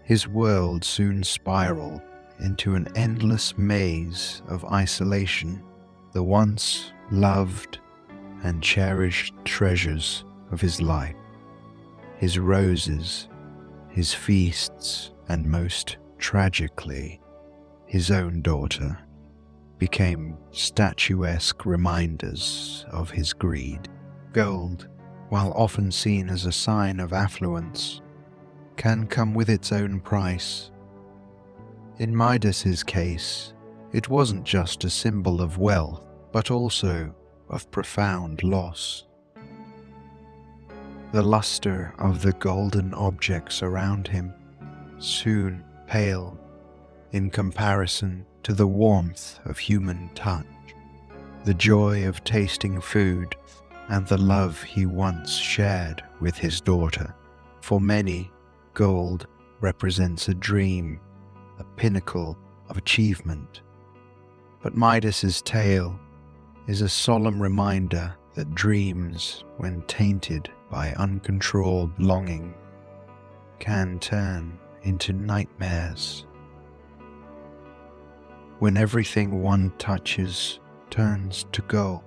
his 0.04 0.28
world 0.28 0.84
soon 0.84 1.24
spiraled 1.24 2.02
into 2.40 2.76
an 2.76 2.88
endless 2.96 3.58
maze 3.58 4.44
of 4.48 4.64
isolation, 4.66 5.64
the 6.14 6.22
once 6.22 6.94
loved 7.10 7.80
and 8.44 8.62
cherished 8.62 9.34
treasures 9.44 10.24
of 10.52 10.62
his 10.62 10.84
life, 10.84 11.16
his 12.18 12.38
roses, 12.38 13.28
his 13.90 14.14
feasts, 14.14 15.14
and 15.30 15.48
most 15.48 15.98
Tragically, 16.18 17.22
his 17.86 18.12
own 18.12 18.42
daughter 18.42 18.98
became 19.78 20.38
statuesque 20.52 21.66
reminders 21.66 22.86
of 22.92 23.12
his 23.12 23.34
greed. 23.34 23.88
Gold, 24.34 24.88
while 25.30 25.52
often 25.56 25.92
seen 25.92 26.30
as 26.30 26.46
a 26.46 26.52
sign 26.52 27.00
of 27.00 27.14
affluence, 27.14 28.02
can 28.76 29.08
come 29.08 29.34
with 29.34 29.50
its 29.50 29.72
own 29.72 30.00
price. 30.00 30.72
In 31.98 32.16
Midas's 32.16 32.84
case, 32.84 33.54
it 33.92 34.10
wasn't 34.10 34.44
just 34.44 34.84
a 34.84 34.90
symbol 34.90 35.42
of 35.42 35.58
wealth, 35.58 36.04
but 36.32 36.52
also 36.52 37.14
of 37.50 37.70
profound 37.72 38.44
loss. 38.44 39.06
The 41.14 41.24
luster 41.24 41.94
of 42.00 42.22
the 42.22 42.34
golden 42.34 42.94
objects 42.94 43.64
around 43.64 44.08
him 44.08 44.34
soon 45.00 45.64
pale 45.88 46.38
in 47.12 47.30
comparison 47.30 48.26
to 48.44 48.54
the 48.54 48.68
warmth 48.68 49.40
of 49.46 49.58
human 49.58 50.10
touch, 50.14 50.46
the 51.46 51.54
joy 51.54 52.08
of 52.08 52.24
tasting 52.24 52.80
food, 52.80 53.36
and 53.90 54.06
the 54.08 54.18
love 54.18 54.62
he 54.62 54.86
once 54.86 55.36
shared 55.38 56.04
with 56.20 56.38
his 56.38 56.60
daughter. 56.60 57.16
For 57.62 57.80
many, 57.80 58.32
gold 58.74 59.28
represents 59.62 60.28
a 60.28 60.34
dream, 60.34 61.00
a 61.60 61.64
pinnacle 61.64 62.38
of 62.70 62.78
achievement. 62.78 63.62
But 64.62 64.76
Midas's 64.76 65.42
tale 65.42 65.98
is 66.68 66.82
a 66.82 66.90
solemn 66.90 67.42
reminder 67.42 68.14
that 68.36 68.54
dreams, 68.54 69.46
when 69.58 69.82
tainted 69.84 70.50
by 70.70 70.92
uncontrolled 70.94 71.92
longing, 71.98 72.54
can 73.60 74.00
turn 74.00 74.60
into 74.88 75.12
nightmares. 75.14 76.26
When 78.60 78.78
everything 78.78 79.42
one 79.44 79.72
touches 79.78 80.60
turns 80.90 81.46
to 81.52 81.62
gold, 81.64 82.02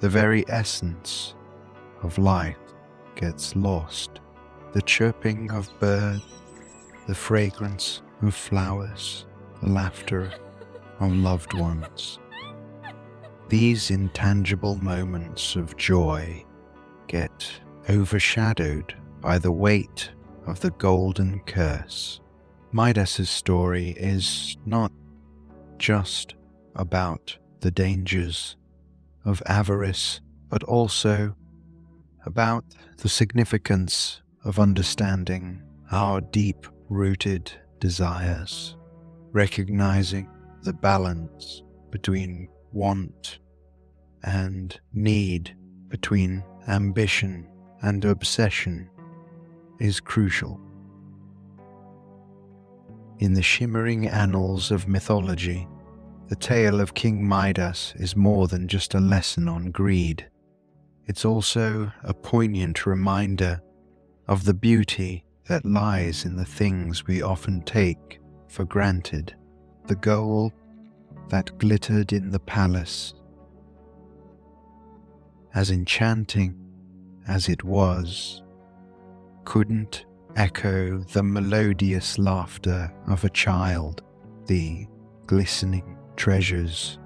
the 0.00 0.08
very 0.08 0.44
essence 0.48 1.34
of 2.02 2.18
life 2.18 2.56
gets 3.16 3.56
lost. 3.56 4.20
The 4.72 4.82
chirping 4.82 5.50
of 5.50 5.68
birds, 5.80 6.22
the 7.08 7.14
fragrance 7.14 8.02
of 8.22 8.34
flowers, 8.34 9.26
the 9.62 9.70
laughter 9.70 10.30
of 11.00 11.12
loved 11.12 11.54
ones. 11.54 12.18
these 13.50 13.90
intangible 13.90 14.76
moments 14.76 15.56
of 15.56 15.76
joy 15.76 16.44
get 17.08 17.50
overshadowed 17.88 18.94
by 19.20 19.38
the 19.38 19.50
weight 19.50 20.10
of 20.50 20.60
the 20.60 20.70
golden 20.72 21.40
curse. 21.46 22.20
Midas's 22.72 23.30
story 23.30 23.90
is 23.90 24.56
not 24.66 24.92
just 25.78 26.34
about 26.74 27.38
the 27.60 27.70
dangers 27.70 28.56
of 29.24 29.42
avarice, 29.46 30.20
but 30.48 30.62
also 30.64 31.34
about 32.26 32.64
the 32.98 33.08
significance 33.08 34.22
of 34.44 34.58
understanding 34.58 35.62
our 35.92 36.20
deep 36.20 36.66
rooted 36.88 37.52
desires, 37.78 38.76
recognizing 39.32 40.28
the 40.62 40.72
balance 40.72 41.62
between 41.90 42.48
want 42.72 43.38
and 44.24 44.78
need, 44.92 45.56
between 45.88 46.44
ambition 46.68 47.48
and 47.82 48.04
obsession, 48.04 48.90
is 49.80 49.98
crucial. 49.98 50.60
In 53.18 53.34
the 53.34 53.42
shimmering 53.42 54.06
annals 54.06 54.70
of 54.70 54.88
mythology, 54.88 55.66
the 56.28 56.36
tale 56.36 56.80
of 56.80 56.94
King 56.94 57.26
Midas 57.26 57.92
is 57.96 58.14
more 58.14 58.46
than 58.46 58.68
just 58.68 58.94
a 58.94 59.00
lesson 59.00 59.48
on 59.48 59.72
greed. 59.72 60.28
It's 61.06 61.24
also 61.24 61.90
a 62.04 62.14
poignant 62.14 62.86
reminder 62.86 63.60
of 64.28 64.44
the 64.44 64.54
beauty 64.54 65.24
that 65.48 65.64
lies 65.64 66.24
in 66.24 66.36
the 66.36 66.44
things 66.44 67.06
we 67.06 67.20
often 67.20 67.62
take 67.62 68.20
for 68.48 68.64
granted. 68.64 69.34
The 69.86 69.96
gold 69.96 70.52
that 71.30 71.58
glittered 71.58 72.12
in 72.12 72.30
the 72.30 72.38
palace. 72.38 73.14
As 75.52 75.70
enchanting 75.70 76.54
as 77.26 77.48
it 77.48 77.64
was, 77.64 78.42
couldn't 79.50 80.06
echo 80.36 80.98
the 81.12 81.24
melodious 81.24 82.20
laughter 82.20 82.88
of 83.08 83.24
a 83.24 83.30
child, 83.30 84.00
the 84.46 84.86
glistening 85.26 85.98
treasures, 86.14 87.00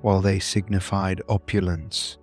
while 0.00 0.20
they 0.20 0.40
signified 0.40 1.22
opulence, 1.28 2.18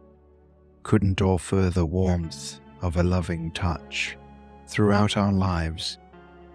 couldn't 0.83 1.21
offer 1.21 1.69
the 1.69 1.85
warmth 1.85 2.59
of 2.81 2.97
a 2.97 3.03
loving 3.03 3.49
touch. 3.51 4.17
Throughout 4.67 5.15
our 5.15 5.31
lives, 5.31 5.99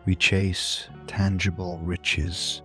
we 0.05 0.15
chase 0.15 0.87
tangible 1.07 1.81
riches, 1.83 2.61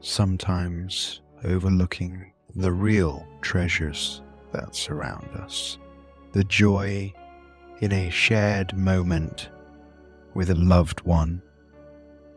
sometimes 0.00 1.22
overlooking 1.42 2.34
the 2.54 2.70
real 2.72 3.26
treasures 3.40 4.20
that 4.52 4.74
surround 4.74 5.30
us. 5.36 5.78
The 6.32 6.44
joy 6.44 7.14
in 7.80 7.92
a 7.92 8.10
shared 8.10 8.76
moment 8.76 9.48
with 10.34 10.50
a 10.50 10.54
loved 10.54 11.00
one, 11.02 11.40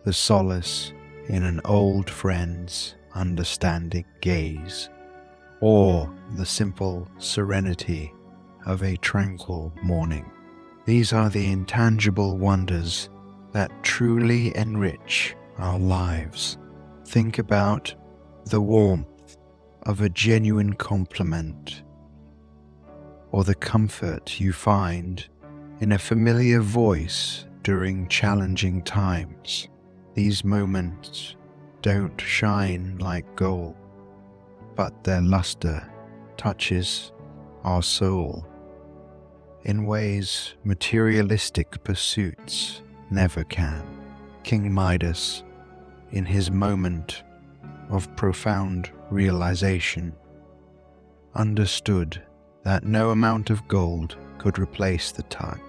the 0.04 0.14
solace 0.14 0.94
in 1.28 1.44
an 1.44 1.60
old 1.66 2.10
friend's 2.10 2.96
understanding 3.16 4.06
gaze, 4.22 4.90
or 5.60 6.14
the 6.36 6.46
simple 6.46 7.08
serenity 7.18 8.14
of 8.66 8.84
a 8.84 8.96
tranquil 8.98 9.74
morning. 9.82 10.30
These 10.86 11.12
are 11.12 11.30
the 11.30 11.52
intangible 11.52 12.38
wonders 12.38 13.10
that 13.52 13.72
truly 13.84 14.56
enrich 14.56 15.36
our 15.58 15.80
lives. 15.80 16.58
Think 17.06 17.40
about 17.40 17.94
the 18.46 18.62
warmth 18.62 19.38
of 19.84 20.02
a 20.02 20.10
genuine 20.10 20.74
compliment, 20.74 21.84
or 23.32 23.44
the 23.44 23.56
comfort 23.56 24.40
you 24.40 24.54
find 24.54 25.28
in 25.80 25.92
a 25.92 25.98
familiar 25.98 26.62
voice 26.62 27.47
during 27.68 28.08
challenging 28.08 28.82
times. 28.82 29.68
These 30.14 30.46
moments 30.46 31.36
don't 31.82 32.18
shine 32.22 32.96
like 32.98 33.36
gold, 33.36 33.76
but 34.74 35.04
their 35.04 35.20
luster 35.20 35.86
touches 36.38 37.12
our 37.66 37.84
soul 37.84 38.48
in 39.66 39.86
ways 39.86 40.54
materialistic 40.64 41.84
pursuits 41.84 42.84
never 43.12 43.44
can. 43.44 43.86
King 44.44 44.74
Midas, 44.74 45.44
in 46.12 46.24
his 46.24 46.50
moment 46.50 47.22
of 47.90 48.16
profound 48.16 48.90
realization, 49.12 50.16
understood 51.36 52.24
that 52.64 52.86
no 52.86 53.10
amount 53.10 53.50
of 53.50 53.68
gold 53.68 54.16
could 54.38 54.58
replace 54.58 55.12
the 55.12 55.24
touch, 55.24 55.60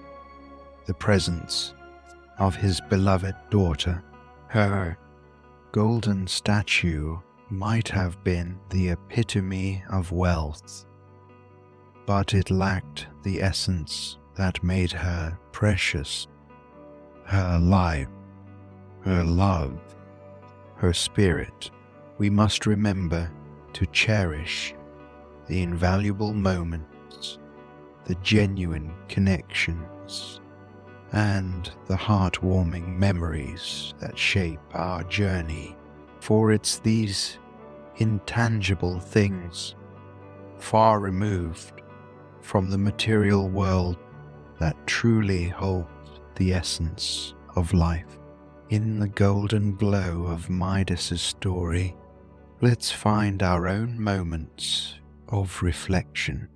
the 0.85 0.93
presence 0.93 1.73
of 2.39 2.55
his 2.55 2.81
beloved 2.89 3.35
daughter. 3.49 4.03
Her 4.47 4.97
golden 5.71 6.25
statue 6.25 7.17
might 7.49 7.89
have 7.89 8.23
been 8.23 8.59
the 8.69 8.89
epitome 8.89 9.83
of 9.91 10.11
wealth, 10.11 10.85
but 12.05 12.33
it 12.33 12.49
lacked 12.49 13.07
the 13.23 13.41
essence 13.41 14.17
that 14.35 14.63
made 14.63 14.91
her 14.91 15.37
precious. 15.51 16.27
Her 17.25 17.59
life, 17.59 18.07
her 19.01 19.23
love, 19.23 19.79
her 20.75 20.93
spirit. 20.93 21.69
We 22.17 22.29
must 22.29 22.65
remember 22.65 23.29
to 23.73 23.85
cherish 23.87 24.73
the 25.47 25.61
invaluable 25.61 26.33
moments, 26.33 27.37
the 28.05 28.15
genuine 28.15 28.93
connections 29.07 30.39
and 31.11 31.71
the 31.87 31.95
heartwarming 31.95 32.97
memories 32.97 33.93
that 33.99 34.17
shape 34.17 34.59
our 34.73 35.03
journey. 35.05 35.75
For 36.19 36.51
it's 36.51 36.79
these 36.79 37.39
intangible 37.97 38.99
things, 38.99 39.75
far 40.57 40.99
removed 40.99 41.81
from 42.41 42.69
the 42.69 42.77
material 42.77 43.49
world, 43.49 43.97
that 44.59 44.75
truly 44.87 45.47
hold 45.47 45.87
the 46.35 46.53
essence 46.53 47.33
of 47.55 47.73
life. 47.73 48.19
In 48.69 48.99
the 48.99 49.07
golden 49.07 49.75
glow 49.75 50.25
of 50.27 50.49
Midas's 50.49 51.21
story, 51.21 51.95
let's 52.61 52.91
find 52.91 53.41
our 53.41 53.67
own 53.67 53.99
moments 53.99 54.99
of 55.29 55.61
reflection. 55.63 56.49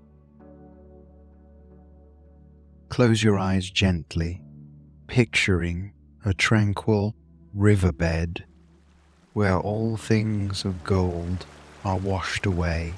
Close 2.89 3.24
your 3.24 3.39
eyes 3.39 3.70
gently 3.70 4.43
picturing 5.08 5.91
a 6.26 6.34
tranquil 6.34 7.16
riverbed 7.54 8.45
where 9.34 9.58
all 9.58 9.97
things 9.97 10.64
of 10.64 10.84
gold 10.84 11.45
are 11.84 11.97
washed 11.97 12.45
away, 12.45 12.93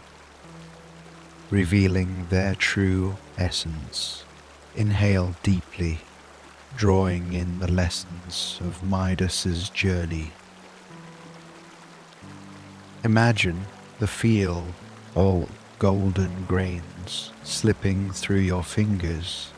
revealing 1.49 2.28
their 2.30 2.56
true 2.56 3.16
essence. 3.38 4.24
Inhale 4.76 5.36
deeply, 5.43 5.99
drawing 6.76 7.34
in 7.34 7.60
the 7.60 7.72
lessons 7.72 8.60
of 8.62 8.84
Midas's 8.84 9.70
journey. 9.70 10.32
Imagine 13.03 13.66
the 13.99 14.08
feel 14.08 14.66
of 15.16 15.49
golden 15.80 16.45
grains 16.45 17.32
slipping 17.43 18.12
through 18.12 18.39
your 18.39 18.64
fingers, 18.64 19.51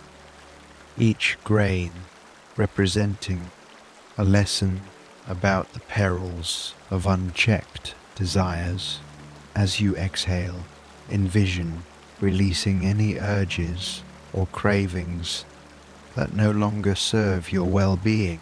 each 0.98 1.38
grain 1.44 1.92
representing 2.58 3.52
a 4.18 4.24
lesson 4.24 4.82
about 5.28 5.72
the 5.74 5.80
perils 5.82 6.74
of 6.90 7.06
unchecked 7.06 7.94
desires. 8.16 9.00
As 9.56 9.80
you 9.80 9.96
exhale, 9.96 10.66
envision 11.10 11.84
releasing 12.20 12.86
any 12.86 13.20
urges 13.20 14.04
or 14.34 14.48
cravings 14.48 15.46
that 16.16 16.34
no 16.34 16.52
longer 16.52 16.96
serve 16.96 17.52
your 17.52 17.66
well 17.66 17.96
being. 17.96 18.40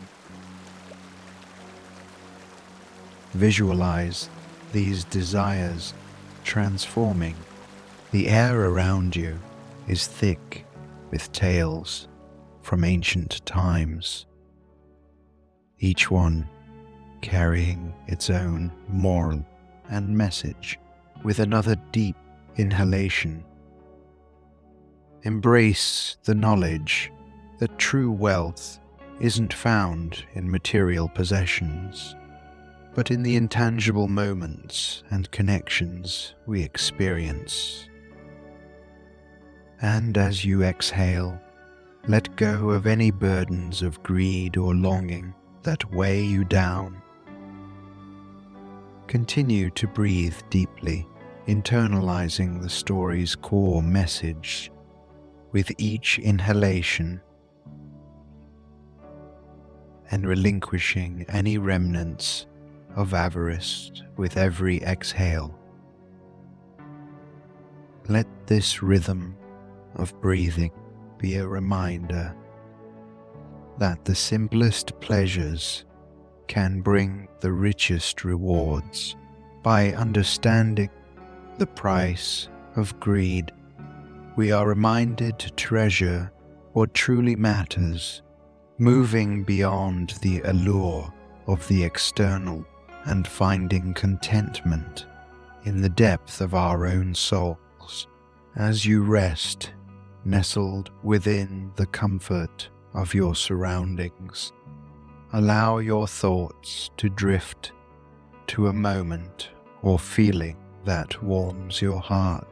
Visualize 3.33 4.29
these 4.71 5.03
desires 5.03 5.93
transforming. 6.43 7.35
The 8.11 8.29
air 8.29 8.65
around 8.65 9.15
you 9.15 9.39
is 9.87 10.07
thick 10.07 10.65
with 11.11 11.31
tales 11.33 12.07
from 12.65 12.83
ancient 12.83 13.45
times, 13.45 14.25
each 15.77 16.09
one 16.09 16.49
carrying 17.21 17.93
its 18.07 18.31
own 18.31 18.71
moral 18.87 19.45
and 19.91 20.09
message 20.09 20.79
with 21.23 21.37
another 21.37 21.75
deep 21.91 22.15
inhalation. 22.55 23.43
Embrace 25.21 26.17
the 26.23 26.33
knowledge 26.33 27.11
that 27.59 27.77
true 27.77 28.11
wealth 28.11 28.79
isn't 29.19 29.53
found 29.53 30.25
in 30.33 30.49
material 30.49 31.07
possessions, 31.07 32.15
but 32.95 33.11
in 33.11 33.21
the 33.21 33.35
intangible 33.35 34.07
moments 34.07 35.03
and 35.11 35.29
connections 35.29 36.33
we 36.47 36.63
experience 36.63 37.87
And 39.81 40.17
as 40.17 40.43
you 40.43 40.63
exhale, 40.63 41.39
let 42.07 42.35
go 42.35 42.69
of 42.69 42.85
any 42.85 43.09
burdens 43.09 43.81
of 43.81 44.01
greed 44.03 44.57
or 44.57 44.75
longing 44.75 45.33
that 45.63 45.91
weigh 45.91 46.21
you 46.21 46.43
down. 46.45 47.01
Continue 49.07 49.71
to 49.71 49.87
breathe 49.87 50.37
deeply, 50.51 51.07
internalizing 51.47 52.61
the 52.61 52.69
story's 52.69 53.35
core 53.35 53.81
message 53.81 54.71
with 55.51 55.71
each 55.79 56.19
inhalation 56.19 57.19
and 60.11 60.27
relinquishing 60.27 61.25
any 61.29 61.57
remnants 61.57 62.45
of 62.95 63.15
avarice 63.15 63.91
with 64.15 64.37
every 64.37 64.77
exhale. 64.83 65.57
Let 68.07 68.27
this 68.45 68.83
rhythm 68.83 69.35
of 69.95 70.19
breathing 70.21 70.71
be 71.17 71.35
a 71.35 71.47
reminder 71.47 72.35
that 73.77 74.05
the 74.05 74.15
simplest 74.15 74.99
pleasures 74.99 75.85
can 76.47 76.81
bring 76.81 77.27
the 77.39 77.51
richest 77.51 78.23
rewards 78.23 79.15
by 79.63 79.93
understanding 79.93 80.89
the 81.57 81.67
price 81.67 82.47
of 82.75 82.99
greed. 82.99 83.51
We 84.35 84.51
are 84.51 84.67
reminded 84.67 85.39
to 85.39 85.51
treasure 85.51 86.31
what 86.73 86.93
truly 86.93 87.35
matters, 87.35 88.21
moving 88.77 89.43
beyond 89.43 90.15
the 90.21 90.41
allure 90.41 91.11
of 91.47 91.67
the 91.67 91.83
external 91.83 92.65
and 93.05 93.27
finding 93.27 93.93
contentment 93.93 95.05
in 95.63 95.81
the 95.81 95.89
depth 95.89 96.41
of 96.41 96.53
our 96.53 96.85
own 96.85 97.13
souls 97.15 98.07
as 98.55 98.85
you 98.85 99.03
rest, 99.03 99.71
nestled 100.25 100.91
within 101.03 101.71
the 101.75 101.85
comfort 101.85 102.69
of 102.93 103.13
your 103.13 103.35
surroundings. 103.35 104.51
Allow 105.33 105.77
your 105.77 106.07
thoughts 106.07 106.89
to 106.97 107.09
drift 107.09 107.71
to 108.47 108.67
a 108.67 108.73
moment 108.73 109.49
or 109.81 109.99
feeling 109.99 110.57
that 110.85 111.21
warms 111.21 111.81
your 111.81 111.99
heart. 111.99 112.47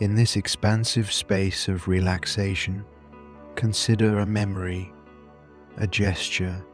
In 0.00 0.14
this 0.14 0.36
expansive 0.36 1.12
space 1.12 1.68
of 1.68 1.88
relaxation, 1.88 2.84
consider 3.54 4.20
a 4.20 4.26
memory, 4.26 4.92
a 5.76 5.86
gesture, 5.86 6.64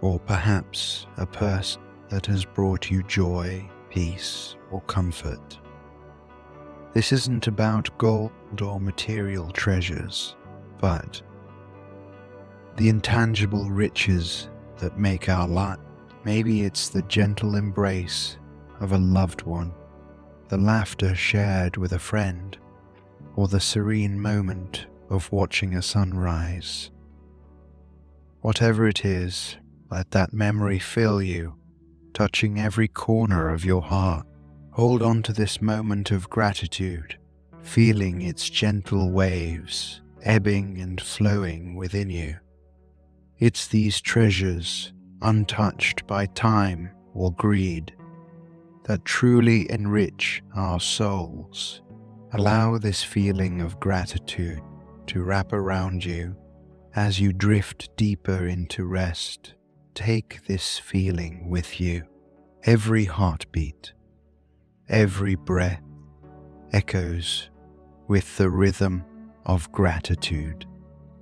or 0.00 0.18
perhaps 0.18 1.06
a 1.16 1.26
person 1.26 1.82
that 2.08 2.26
has 2.26 2.44
brought 2.44 2.90
you 2.90 3.02
joy, 3.04 3.68
peace, 3.90 4.56
or 4.70 4.80
comfort. 4.82 5.58
This 6.94 7.10
isn't 7.10 7.48
about 7.48 7.96
gold 7.98 8.30
or 8.62 8.80
material 8.80 9.50
treasures, 9.50 10.36
but 10.80 11.20
the 12.76 12.88
intangible 12.88 13.68
riches 13.68 14.48
that 14.78 14.96
make 14.96 15.28
our 15.28 15.48
life. 15.48 15.78
Maybe 16.24 16.62
it's 16.62 16.88
the 16.88 17.02
gentle 17.02 17.56
embrace 17.56 18.38
of 18.80 18.92
a 18.92 18.98
loved 18.98 19.42
one, 19.42 19.72
the 20.48 20.56
laughter 20.56 21.16
shared 21.16 21.76
with 21.76 21.92
a 21.92 21.98
friend, 21.98 22.56
or 23.34 23.48
the 23.48 23.60
serene 23.60 24.18
moment 24.18 24.86
of 25.10 25.30
watching 25.32 25.74
a 25.74 25.82
sunrise. 25.82 26.92
Whatever 28.40 28.86
it 28.86 29.04
is, 29.04 29.56
let 29.90 30.12
that 30.12 30.32
memory 30.32 30.78
fill 30.78 31.20
you 31.20 31.56
touching 32.12 32.60
every 32.60 32.86
corner 32.86 33.50
of 33.50 33.64
your 33.64 33.82
heart. 33.82 34.26
Hold 34.74 35.02
on 35.02 35.22
to 35.22 35.32
this 35.32 35.62
moment 35.62 36.10
of 36.10 36.28
gratitude, 36.28 37.16
feeling 37.62 38.22
its 38.22 38.50
gentle 38.50 39.10
waves 39.10 40.00
ebbing 40.24 40.80
and 40.80 41.00
flowing 41.00 41.76
within 41.76 42.10
you. 42.10 42.36
It's 43.38 43.68
these 43.68 44.00
treasures, 44.00 44.92
untouched 45.22 46.06
by 46.06 46.26
time 46.26 46.90
or 47.12 47.32
greed, 47.32 47.94
that 48.84 49.04
truly 49.04 49.70
enrich 49.70 50.42
our 50.56 50.80
souls. 50.80 51.82
Allow 52.32 52.78
this 52.78 53.02
feeling 53.02 53.60
of 53.60 53.78
gratitude 53.78 54.60
to 55.06 55.22
wrap 55.22 55.52
around 55.52 56.04
you 56.04 56.34
as 56.96 57.20
you 57.20 57.32
drift 57.32 57.94
deeper 57.96 58.46
into 58.46 58.84
rest 58.84 59.54
take 59.94 60.44
this 60.46 60.78
feeling 60.78 61.48
with 61.48 61.80
you. 61.80 62.02
Every 62.64 63.04
heartbeat, 63.04 63.92
every 64.88 65.34
breath 65.34 65.82
echoes 66.72 67.48
with 68.06 68.36
the 68.36 68.50
rhythm 68.50 69.04
of 69.46 69.70
gratitude, 69.72 70.66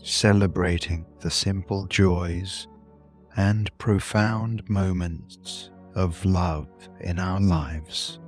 celebrating 0.02 1.06
the 1.20 1.30
simple 1.30 1.86
joys 1.86 2.66
and 3.36 3.76
profound 3.78 4.68
moments 4.68 5.70
of 5.94 6.24
love 6.24 6.68
in 7.00 7.18
our 7.18 7.40
lives. 7.40 8.18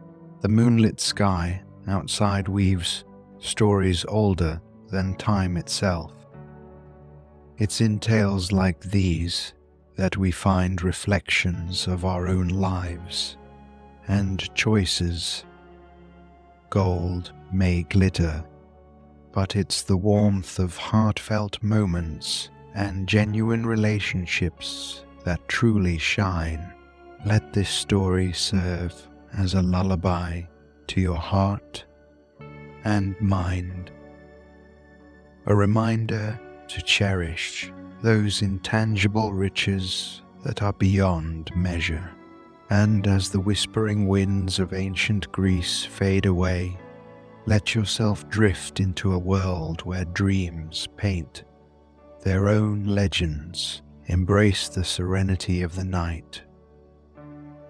The 0.40 0.48
moonlit 0.48 1.00
sky 1.00 1.62
outside 1.88 2.48
weaves 2.48 3.04
stories 3.38 4.04
older 4.08 4.60
than 4.88 5.16
time 5.16 5.56
itself. 5.56 6.12
It's 7.58 7.80
in 7.80 7.98
tales 7.98 8.52
like 8.52 8.80
these 8.80 9.54
that 9.96 10.16
we 10.16 10.30
find 10.30 10.82
reflections 10.82 11.86
of 11.86 12.04
our 12.04 12.26
own 12.26 12.48
lives 12.48 13.36
and 14.08 14.54
choices. 14.54 15.44
Gold 16.70 17.32
may 17.52 17.82
glitter, 17.84 18.44
but 19.32 19.56
it's 19.56 19.82
the 19.82 19.96
warmth 19.96 20.58
of 20.58 20.76
heartfelt 20.76 21.62
moments 21.62 22.50
and 22.74 23.08
genuine 23.08 23.64
relationships 23.64 25.04
that 25.24 25.46
truly 25.48 25.98
shine. 25.98 26.72
Let 27.24 27.52
this 27.52 27.70
story 27.70 28.32
serve 28.32 28.94
as 29.36 29.54
a 29.54 29.62
lullaby 29.62 30.42
to 30.88 31.00
your 31.00 31.16
heart 31.16 31.84
and 32.84 33.18
mind, 33.20 33.90
a 35.46 35.54
reminder 35.54 36.38
to 36.68 36.82
cherish 36.82 37.72
those 38.02 38.42
intangible 38.42 39.32
riches 39.32 40.22
that 40.44 40.62
are 40.62 40.74
beyond 40.74 41.50
measure. 41.56 42.10
And 42.70 43.06
as 43.06 43.28
the 43.28 43.40
whispering 43.40 44.08
winds 44.08 44.58
of 44.58 44.72
ancient 44.72 45.30
Greece 45.32 45.84
fade 45.84 46.26
away, 46.26 46.78
let 47.46 47.74
yourself 47.74 48.28
drift 48.28 48.80
into 48.80 49.12
a 49.12 49.18
world 49.18 49.82
where 49.82 50.06
dreams 50.06 50.88
paint 50.96 51.44
their 52.22 52.48
own 52.48 52.84
legends, 52.84 53.82
embrace 54.06 54.68
the 54.68 54.84
serenity 54.84 55.60
of 55.60 55.76
the 55.76 55.84
night, 55.84 56.42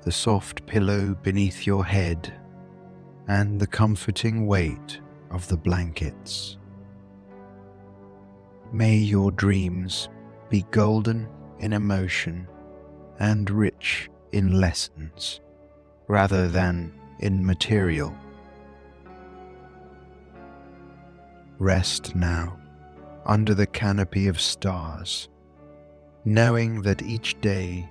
the 0.02 0.12
soft 0.12 0.64
pillow 0.64 1.14
beneath 1.22 1.66
your 1.66 1.84
head, 1.84 2.32
and 3.26 3.58
the 3.58 3.66
comforting 3.66 4.46
weight 4.46 5.00
of 5.32 5.48
the 5.48 5.56
blankets. 5.56 6.56
May 8.72 8.96
your 8.96 9.32
dreams 9.32 10.08
be 10.50 10.64
golden 10.70 11.28
in 11.58 11.72
emotion 11.72 12.46
and 13.18 13.50
rich 13.50 14.08
in 14.34 14.60
lessons 14.60 15.40
rather 16.08 16.48
than 16.48 16.92
in 17.20 17.46
material. 17.46 18.12
Rest 21.60 22.16
now 22.16 22.58
under 23.24 23.54
the 23.54 23.66
canopy 23.66 24.26
of 24.26 24.40
stars, 24.40 25.28
knowing 26.24 26.82
that 26.82 27.00
each 27.00 27.40
day 27.40 27.88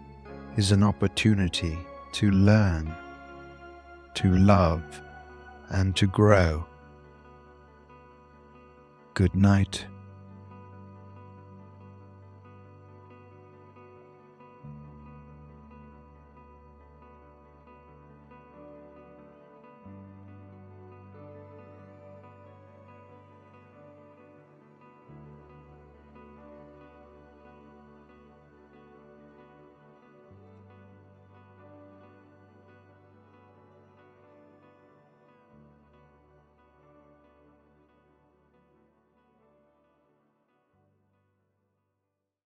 is 0.57 0.73
an 0.73 0.83
opportunity 0.83 1.77
to 2.11 2.29
learn, 2.29 2.93
to 4.15 4.35
love, 4.35 5.01
and 5.69 5.95
to 5.95 6.07
grow. 6.07 6.65
Good 9.13 9.33
night 9.33 9.85